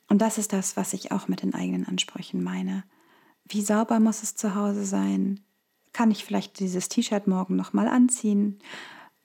Und 0.07 0.21
das 0.21 0.37
ist 0.37 0.53
das, 0.53 0.77
was 0.77 0.93
ich 0.93 1.11
auch 1.11 1.27
mit 1.27 1.41
den 1.41 1.53
eigenen 1.53 1.85
Ansprüchen 1.85 2.43
meine. 2.43 2.83
Wie 3.47 3.61
sauber 3.61 3.99
muss 3.99 4.23
es 4.23 4.35
zu 4.35 4.55
Hause 4.55 4.85
sein? 4.85 5.39
Kann 5.93 6.11
ich 6.11 6.25
vielleicht 6.25 6.59
dieses 6.59 6.89
T-Shirt 6.89 7.27
morgen 7.27 7.55
nochmal 7.55 7.87
anziehen? 7.87 8.59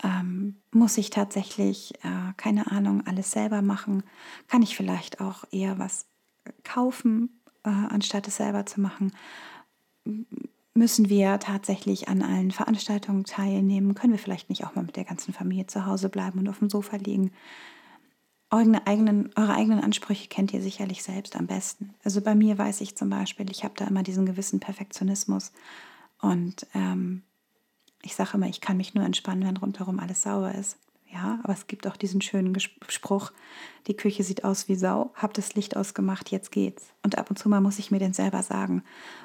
Ähm, 0.03 0.57
muss 0.71 0.97
ich 0.99 1.11
tatsächlich, 1.11 1.95
äh, 2.03 2.33
keine 2.37 2.71
Ahnung, 2.71 3.07
alles 3.07 3.33
selber 3.33 3.61
machen? 3.61 4.03
Kann 4.49 4.63
ich 4.63 4.77
vielleicht 4.77 5.21
auch 5.21 5.45
eher 5.51 5.79
was 5.79 6.07
kaufen, 6.65 7.41
äh, 7.65 7.71
anstatt 7.71 8.29
es 8.29 8.37
selber 8.37 8.65
zu 8.67 8.81
machen? 8.81 9.13
Müssen 10.73 11.11
wir 11.11 11.39
tatsächlich 11.39 12.09
an 12.09 12.23
allen 12.23 12.51
Veranstaltungen 12.51 13.25
teilnehmen? 13.25 13.95
Können 13.95 14.13
wir 14.13 14.21
vielleicht 14.21 14.49
nicht 14.49 14.65
auch 14.65 14.75
mal 14.75 14.85
mit 14.85 14.97
der 14.97 15.05
ganzen 15.05 15.35
Familie 15.35 15.67
zu 15.67 15.85
Hause 15.85 16.09
bleiben 16.09 16.39
und 16.39 16.49
auf 16.49 16.61
dem 16.61 16.71
Sofa 16.71 16.97
liegen? 16.97 17.33
Eure 18.51 18.85
eigenen, 18.87 19.31
eure 19.37 19.55
eigenen 19.55 19.81
Ansprüche 19.81 20.29
kennt 20.29 20.53
ihr 20.53 20.61
sicherlich 20.61 21.05
selbst 21.05 21.37
am 21.37 21.47
besten. 21.47 21.95
Also 22.03 22.21
bei 22.21 22.35
mir 22.35 22.59
weiß 22.59 22.81
ich 22.81 22.97
zum 22.97 23.09
Beispiel, 23.09 23.51
ich 23.51 23.63
habe 23.63 23.75
da 23.77 23.87
immer 23.87 24.03
diesen 24.03 24.27
gewissen 24.27 24.59
Perfektionismus 24.59 25.53
und 26.21 26.67
ähm, 26.75 27.23
ich 28.03 28.17
sage 28.17 28.31
immer, 28.35 28.49
ich 28.49 28.61
kann 28.61 28.77
mich 28.77 28.95
nur 28.95 29.05
entspannen, 29.05 29.47
wenn 29.47 29.57
rundherum 29.57 30.01
alles 30.01 30.23
sauber 30.23 30.55
ist. 30.55 30.79
Ja, 31.13 31.41
aber 31.43 31.53
es 31.53 31.67
gibt 31.67 31.89
auch 31.89 31.97
diesen 31.97 32.21
schönen 32.21 32.57
Spruch, 32.61 33.33
die 33.89 33.97
Küche 33.97 34.23
sieht 34.23 34.45
aus 34.45 34.69
wie 34.69 34.77
Sau, 34.77 35.13
hab 35.17 35.35
das 35.35 35.55
Licht 35.55 35.77
ausgemacht, 35.77 36.31
jetzt 36.31 36.53
geht's. 36.53 36.93
Und 37.03 37.19
ab 37.19 37.31
und 37.31 37.37
zu 37.37 37.49
mal 37.49 37.61
muss 37.61 37.81
ich 37.81 37.91
mir 37.91 37.99
den 37.99 38.13
selber 38.13 38.45
sagen, 38.45 38.85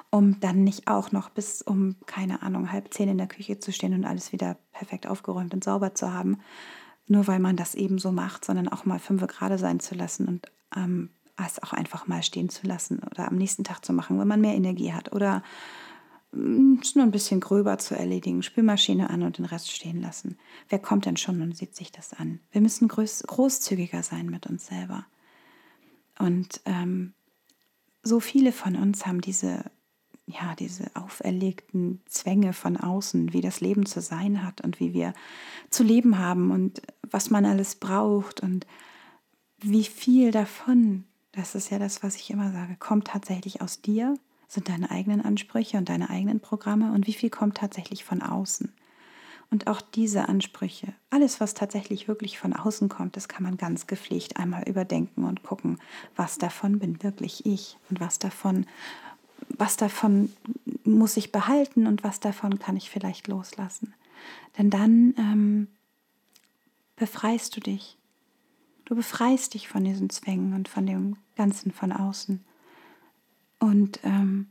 um 0.09 0.39
dann 0.39 0.63
nicht 0.63 0.87
auch 0.87 1.11
noch 1.11 1.29
bis 1.29 1.61
um, 1.61 1.95
keine 2.07 2.41
Ahnung, 2.41 2.71
halb 2.71 2.91
zehn 2.91 3.09
in 3.09 3.19
der 3.19 3.27
Küche 3.27 3.59
zu 3.59 3.71
stehen 3.71 3.93
und 3.93 4.05
alles 4.05 4.31
wieder 4.31 4.57
perfekt 4.71 5.05
aufgeräumt 5.05 5.53
und 5.53 5.63
sauber 5.63 5.93
zu 5.93 6.11
haben. 6.11 6.39
Nur 7.07 7.27
weil 7.27 7.39
man 7.39 7.55
das 7.55 7.75
eben 7.75 7.99
so 7.99 8.11
macht, 8.11 8.45
sondern 8.45 8.67
auch 8.67 8.85
mal 8.85 8.99
fünf 8.99 9.25
gerade 9.27 9.57
sein 9.57 9.79
zu 9.79 9.95
lassen 9.95 10.27
und 10.27 10.51
ähm, 10.75 11.09
es 11.45 11.61
auch 11.61 11.73
einfach 11.73 12.07
mal 12.07 12.23
stehen 12.23 12.49
zu 12.49 12.65
lassen 12.65 12.99
oder 12.99 13.27
am 13.27 13.35
nächsten 13.35 13.63
Tag 13.63 13.83
zu 13.83 13.93
machen, 13.93 14.19
wenn 14.19 14.27
man 14.27 14.41
mehr 14.41 14.55
Energie 14.55 14.93
hat. 14.93 15.11
Oder 15.11 15.43
es 16.81 16.95
nur 16.95 17.05
ein 17.05 17.11
bisschen 17.11 17.39
gröber 17.39 17.77
zu 17.77 17.95
erledigen, 17.95 18.43
Spülmaschine 18.43 19.09
an 19.09 19.23
und 19.23 19.37
den 19.37 19.45
Rest 19.45 19.71
stehen 19.71 20.01
lassen. 20.01 20.37
Wer 20.69 20.79
kommt 20.79 21.05
denn 21.05 21.17
schon 21.17 21.41
und 21.41 21.55
sieht 21.55 21.75
sich 21.75 21.91
das 21.91 22.13
an? 22.13 22.39
Wir 22.51 22.61
müssen 22.61 22.87
groß, 22.87 23.23
großzügiger 23.27 24.03
sein 24.03 24.27
mit 24.27 24.47
uns 24.47 24.67
selber. 24.67 25.05
Und 26.19 26.61
ähm, 26.65 27.13
so 28.03 28.19
viele 28.19 28.51
von 28.51 28.75
uns 28.75 29.05
haben 29.05 29.21
diese, 29.21 29.63
ja, 30.27 30.55
diese 30.55 30.85
auferlegten 30.95 32.01
Zwänge 32.07 32.53
von 32.53 32.77
außen, 32.77 33.33
wie 33.33 33.41
das 33.41 33.61
Leben 33.61 33.85
zu 33.85 34.01
sein 34.01 34.43
hat 34.43 34.61
und 34.61 34.79
wie 34.79 34.93
wir 34.93 35.13
zu 35.69 35.83
leben 35.83 36.17
haben 36.17 36.51
und 36.51 36.81
was 37.03 37.29
man 37.29 37.45
alles 37.45 37.75
braucht 37.75 38.41
und 38.41 38.65
wie 39.59 39.83
viel 39.83 40.31
davon, 40.31 41.05
das 41.31 41.55
ist 41.55 41.69
ja 41.69 41.79
das, 41.79 42.01
was 42.01 42.15
ich 42.15 42.31
immer 42.31 42.51
sage, 42.51 42.75
kommt 42.77 43.07
tatsächlich 43.07 43.61
aus 43.61 43.81
dir 43.81 44.15
sind 44.47 44.69
deine 44.69 44.91
eigenen 44.91 45.21
Ansprüche 45.21 45.77
und 45.77 45.89
deine 45.89 46.09
eigenen 46.09 46.39
Programme 46.39 46.91
und 46.93 47.07
wie 47.07 47.13
viel 47.13 47.29
kommt 47.29 47.57
tatsächlich 47.57 48.03
von 48.03 48.21
außen. 48.21 48.73
Und 49.51 49.67
auch 49.67 49.79
diese 49.79 50.27
Ansprüche, 50.27 50.93
alles, 51.11 51.39
was 51.39 51.53
tatsächlich 51.53 52.07
wirklich 52.07 52.39
von 52.39 52.53
außen 52.53 52.89
kommt, 52.89 53.15
das 53.15 53.27
kann 53.27 53.43
man 53.43 53.57
ganz 53.57 53.85
gepflegt 53.85 54.37
einmal 54.37 54.67
überdenken 54.67 55.23
und 55.23 55.43
gucken, 55.43 55.77
was 56.15 56.37
davon 56.37 56.79
bin 56.79 57.03
wirklich 57.03 57.45
ich 57.45 57.77
und 57.89 57.99
was 57.99 58.17
davon, 58.17 58.65
was 59.49 59.77
davon 59.77 60.31
muss 60.83 61.17
ich 61.17 61.31
behalten 61.31 61.87
und 61.87 62.03
was 62.03 62.19
davon 62.19 62.59
kann 62.59 62.77
ich 62.77 62.89
vielleicht 62.89 63.27
loslassen. 63.27 63.93
Denn 64.57 64.69
dann 64.69 65.13
ähm, 65.17 65.67
befreist 66.95 67.55
du 67.55 67.59
dich. 67.59 67.97
Du 68.85 68.95
befreist 68.95 69.53
dich 69.53 69.67
von 69.67 69.83
diesen 69.83 70.09
Zwängen 70.09 70.53
und 70.53 70.67
von 70.67 70.85
dem 70.85 71.17
Ganzen 71.35 71.71
von 71.71 71.91
außen. 71.91 72.43
Und 73.59 73.99
ähm, 74.03 74.47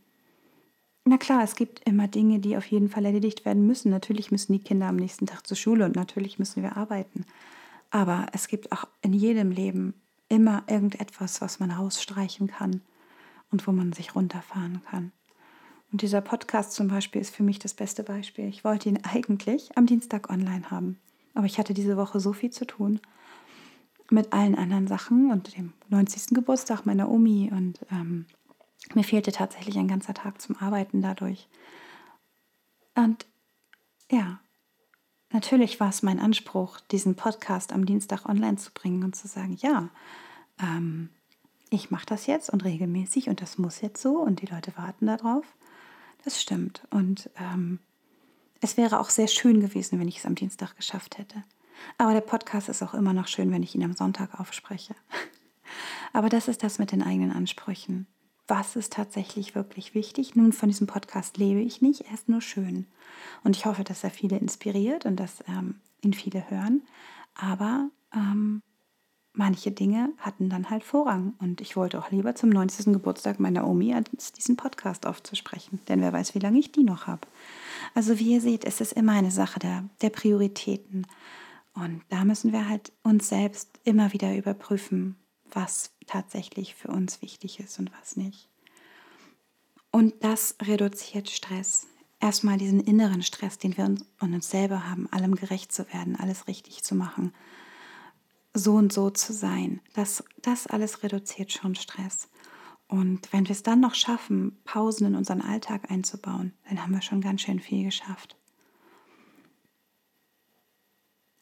na 1.05 1.19
klar, 1.19 1.43
es 1.45 1.55
gibt 1.55 1.87
immer 1.87 2.09
Dinge, 2.09 2.41
die 2.41 2.57
auf 2.57 2.67
jeden 2.67 2.89
Fall 2.89 3.05
erledigt 3.05 3.45
werden 3.45 3.67
müssen. 3.67 3.91
Natürlich 3.91 4.33
müssen 4.33 4.53
die 4.55 4.59
Kinder 4.59 4.87
am 4.87 4.97
nächsten 4.97 5.27
Tag 5.27 5.47
zur 5.47 5.57
Schule 5.57 5.85
und 5.85 5.95
natürlich 5.95 6.39
müssen 6.39 6.63
wir 6.63 6.77
arbeiten. 6.77 7.27
Aber 7.91 8.27
es 8.33 8.49
gibt 8.49 8.73
auch 8.73 8.87
in 9.03 9.13
jedem 9.13 9.51
Leben 9.51 9.95
immer 10.29 10.65
irgendetwas, 10.67 11.41
was 11.41 11.61
man 11.61 11.71
rausstreichen 11.71 12.49
kann 12.49 12.81
und 13.55 13.65
wo 13.69 13.71
man 13.71 13.93
sich 13.93 14.17
runterfahren 14.17 14.83
kann. 14.91 15.13
Und 15.93 16.03
dieser 16.03 16.21
Podcast 16.21 16.73
zum 16.73 16.89
Beispiel 16.89 17.21
ist 17.21 17.33
für 17.33 17.45
mich 17.45 17.61
das 17.61 17.73
beste 17.73 18.03
Beispiel. 18.03 18.49
Ich 18.49 18.65
wollte 18.65 18.89
ihn 18.89 18.99
eigentlich 19.05 19.79
am 19.79 19.87
Dienstag 19.87 20.29
online 20.29 20.73
haben. 20.73 20.99
Aber 21.35 21.47
ich 21.47 21.57
hatte 21.57 21.73
diese 21.73 21.97
Woche 21.97 22.19
so 22.19 22.33
viel 22.33 22.51
zu 22.51 22.67
tun 22.67 22.99
mit 24.11 24.33
allen 24.33 24.57
anderen 24.57 24.89
Sachen 24.89 25.31
und 25.31 25.57
dem 25.57 25.73
90. 25.91 26.35
Geburtstag 26.35 26.85
meiner 26.85 27.09
Omi 27.09 27.49
und 27.53 27.79
ähm, 27.93 28.27
mir 28.93 29.05
fehlte 29.05 29.31
tatsächlich 29.31 29.79
ein 29.79 29.87
ganzer 29.87 30.15
Tag 30.15 30.43
zum 30.43 30.57
Arbeiten 30.57 31.01
dadurch. 31.01 31.49
Und 32.97 33.25
ja, 34.11 34.41
natürlich 35.31 35.79
war 35.79 35.91
es 35.91 36.03
mein 36.03 36.19
Anspruch, 36.19 36.81
diesen 36.91 37.15
Podcast 37.15 37.73
am 37.73 37.87
Dienstag 37.87 38.27
online 38.27 38.57
zu 38.57 38.73
bringen 38.73 39.05
und 39.05 39.15
zu 39.15 39.29
sagen, 39.29 39.57
ja, 39.61 39.91
ähm, 40.61 41.11
ich 41.75 41.91
mache 41.91 42.07
das 42.07 42.27
jetzt 42.27 42.51
und 42.51 42.65
regelmäßig 42.65 43.29
und 43.29 43.43
das 43.43 43.59
muss 43.59 43.81
jetzt 43.81 44.01
so 44.01 44.19
und 44.19 44.41
die 44.41 44.47
Leute 44.47 44.77
warten 44.77 45.07
darauf. 45.07 45.45
Das 46.25 46.41
stimmt. 46.41 46.87
Und 46.91 47.31
ähm, 47.39 47.79
es 48.61 48.77
wäre 48.77 49.01
auch 49.01 49.11
sehr 49.11 49.29
schön 49.29 49.61
gewesen, 49.61 50.01
wenn 50.01 50.09
ich 50.09 50.19
es 50.19 50.27
am 50.27 50.35
Dienstag 50.35 50.77
geschafft 50.77 51.19
hätte. 51.19 51.45
Aber 51.99 52.13
der 52.13 52.23
Podcast 52.23 52.69
ist 52.69 52.83
auch 52.83 52.95
immer 52.95 53.13
noch 53.13 53.29
schön, 53.29 53.51
wenn 53.51 53.63
ich 53.63 53.75
ihn 53.75 53.85
am 53.85 53.95
Sonntag 53.95 54.41
aufspreche. 54.41 54.95
Aber 56.13 56.29
das 56.29 56.49
ist 56.49 56.63
das 56.63 56.79
mit 56.79 56.93
den 56.93 57.03
eigenen 57.03 57.33
Ansprüchen 57.33 58.07
was 58.47 58.77
ist 58.77 58.93
tatsächlich 58.93 59.55
wirklich 59.55 59.95
wichtig. 59.95 60.35
Nun, 60.35 60.53
von 60.53 60.69
diesem 60.69 60.87
Podcast 60.87 61.39
lebe 61.39 61.61
ich 61.61 61.81
nicht, 61.81 62.03
er 62.03 62.15
ist 62.15 62.29
nur 62.29 62.41
schön. 62.41 62.87
Und 63.43 63.57
ich 63.57 63.65
hoffe, 63.65 63.85
dass 63.85 64.05
er 64.05 64.11
viele 64.11 64.39
inspiriert 64.39 65.07
und 65.07 65.17
dass 65.17 65.43
ähm, 65.49 65.81
ihn 66.03 66.13
viele 66.13 66.51
hören. 66.51 66.83
Aber 67.35 67.89
ähm, 68.15 68.63
manche 69.35 69.71
Dinge 69.71 70.13
hatten 70.19 70.49
dann 70.49 70.71
halt 70.71 70.85
Vorrang. 70.85 71.35
Und 71.39 71.61
ich 71.61 71.77
wollte 71.77 71.99
auch 71.99 72.11
lieber 72.11 72.35
zum 72.35 72.49
90. 72.49 72.87
Geburtstag 72.87 73.41
meiner 73.41 73.67
Omi 73.67 73.93
als 73.95 74.33
diesen 74.33 74.57
Podcast 74.57 75.07
aufzusprechen. 75.07 75.81
Denn 75.89 76.01
wer 76.01 76.13
weiß, 76.13 76.35
wie 76.35 76.39
lange 76.41 76.59
ich 76.59 76.73
die 76.73 76.85
noch 76.85 77.07
habe. 77.07 77.27
Also 77.95 78.19
wie 78.19 78.33
ihr 78.33 78.41
seht, 78.41 78.65
ist 78.65 78.81
es 78.81 78.93
immer 78.93 79.13
eine 79.13 79.31
Sache 79.31 79.59
der, 79.59 79.85
der 80.01 80.11
Prioritäten. 80.11 81.07
Und 81.75 82.03
da 82.09 82.25
müssen 82.25 82.53
wir 82.53 82.69
halt 82.69 82.93
uns 83.03 83.29
selbst 83.29 83.81
immer 83.85 84.13
wieder 84.13 84.37
überprüfen, 84.37 85.17
was 85.53 85.91
tatsächlich 86.07 86.75
für 86.75 86.89
uns 86.89 87.21
wichtig 87.21 87.61
ist 87.61 87.79
und 87.79 87.91
was 88.01 88.17
nicht. 88.17 88.49
Und 89.91 90.15
das 90.25 90.57
reduziert 90.63 91.31
Stress. 91.31 91.87
Erstmal 92.21 92.59
diesen 92.59 92.81
inneren 92.81 93.23
Stress, 93.23 93.59
den 93.59 93.77
wir 93.77 93.85
uns 93.85 94.05
und 94.21 94.35
uns 94.35 94.51
selber 94.51 94.89
haben, 94.89 95.09
allem 95.13 95.35
gerecht 95.35 95.73
zu 95.73 95.93
werden, 95.93 96.17
alles 96.17 96.49
richtig 96.49 96.83
zu 96.83 96.95
machen, 96.95 97.33
so 98.55 98.75
und 98.75 98.93
so 98.93 99.11
zu 99.11 99.33
sein. 99.33 99.81
Das, 99.95 100.25
das 100.41 100.67
alles 100.67 101.03
reduziert 101.03 101.53
schon 101.53 101.75
Stress. 101.75 102.29
Und 102.87 103.33
wenn 103.33 103.47
wir 103.47 103.53
es 103.53 103.63
dann 103.63 103.81
noch 103.81 103.95
schaffen, 103.95 104.61
Pausen 104.65 105.09
in 105.09 105.15
unseren 105.17 105.41
Alltag 105.41 105.91
einzubauen, 105.91 106.53
dann 106.69 106.83
haben 106.83 106.93
wir 106.93 107.03
schon 107.03 107.21
ganz 107.21 107.43
schön 107.43 107.59
viel 107.59 107.85
geschafft. 107.85 108.37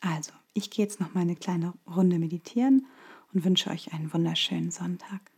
Also, 0.01 0.33
ich 0.55 0.70
gehe 0.70 0.85
jetzt 0.85 1.01
noch 1.01 1.14
mal 1.14 1.20
eine 1.20 1.37
kleine 1.37 1.75
Runde 1.87 2.18
meditieren 2.18 2.87
und 3.33 3.44
wünsche 3.44 3.70
euch 3.70 3.92
einen 3.92 4.12
wunderschönen 4.12 4.70
Sonntag. 4.70 5.32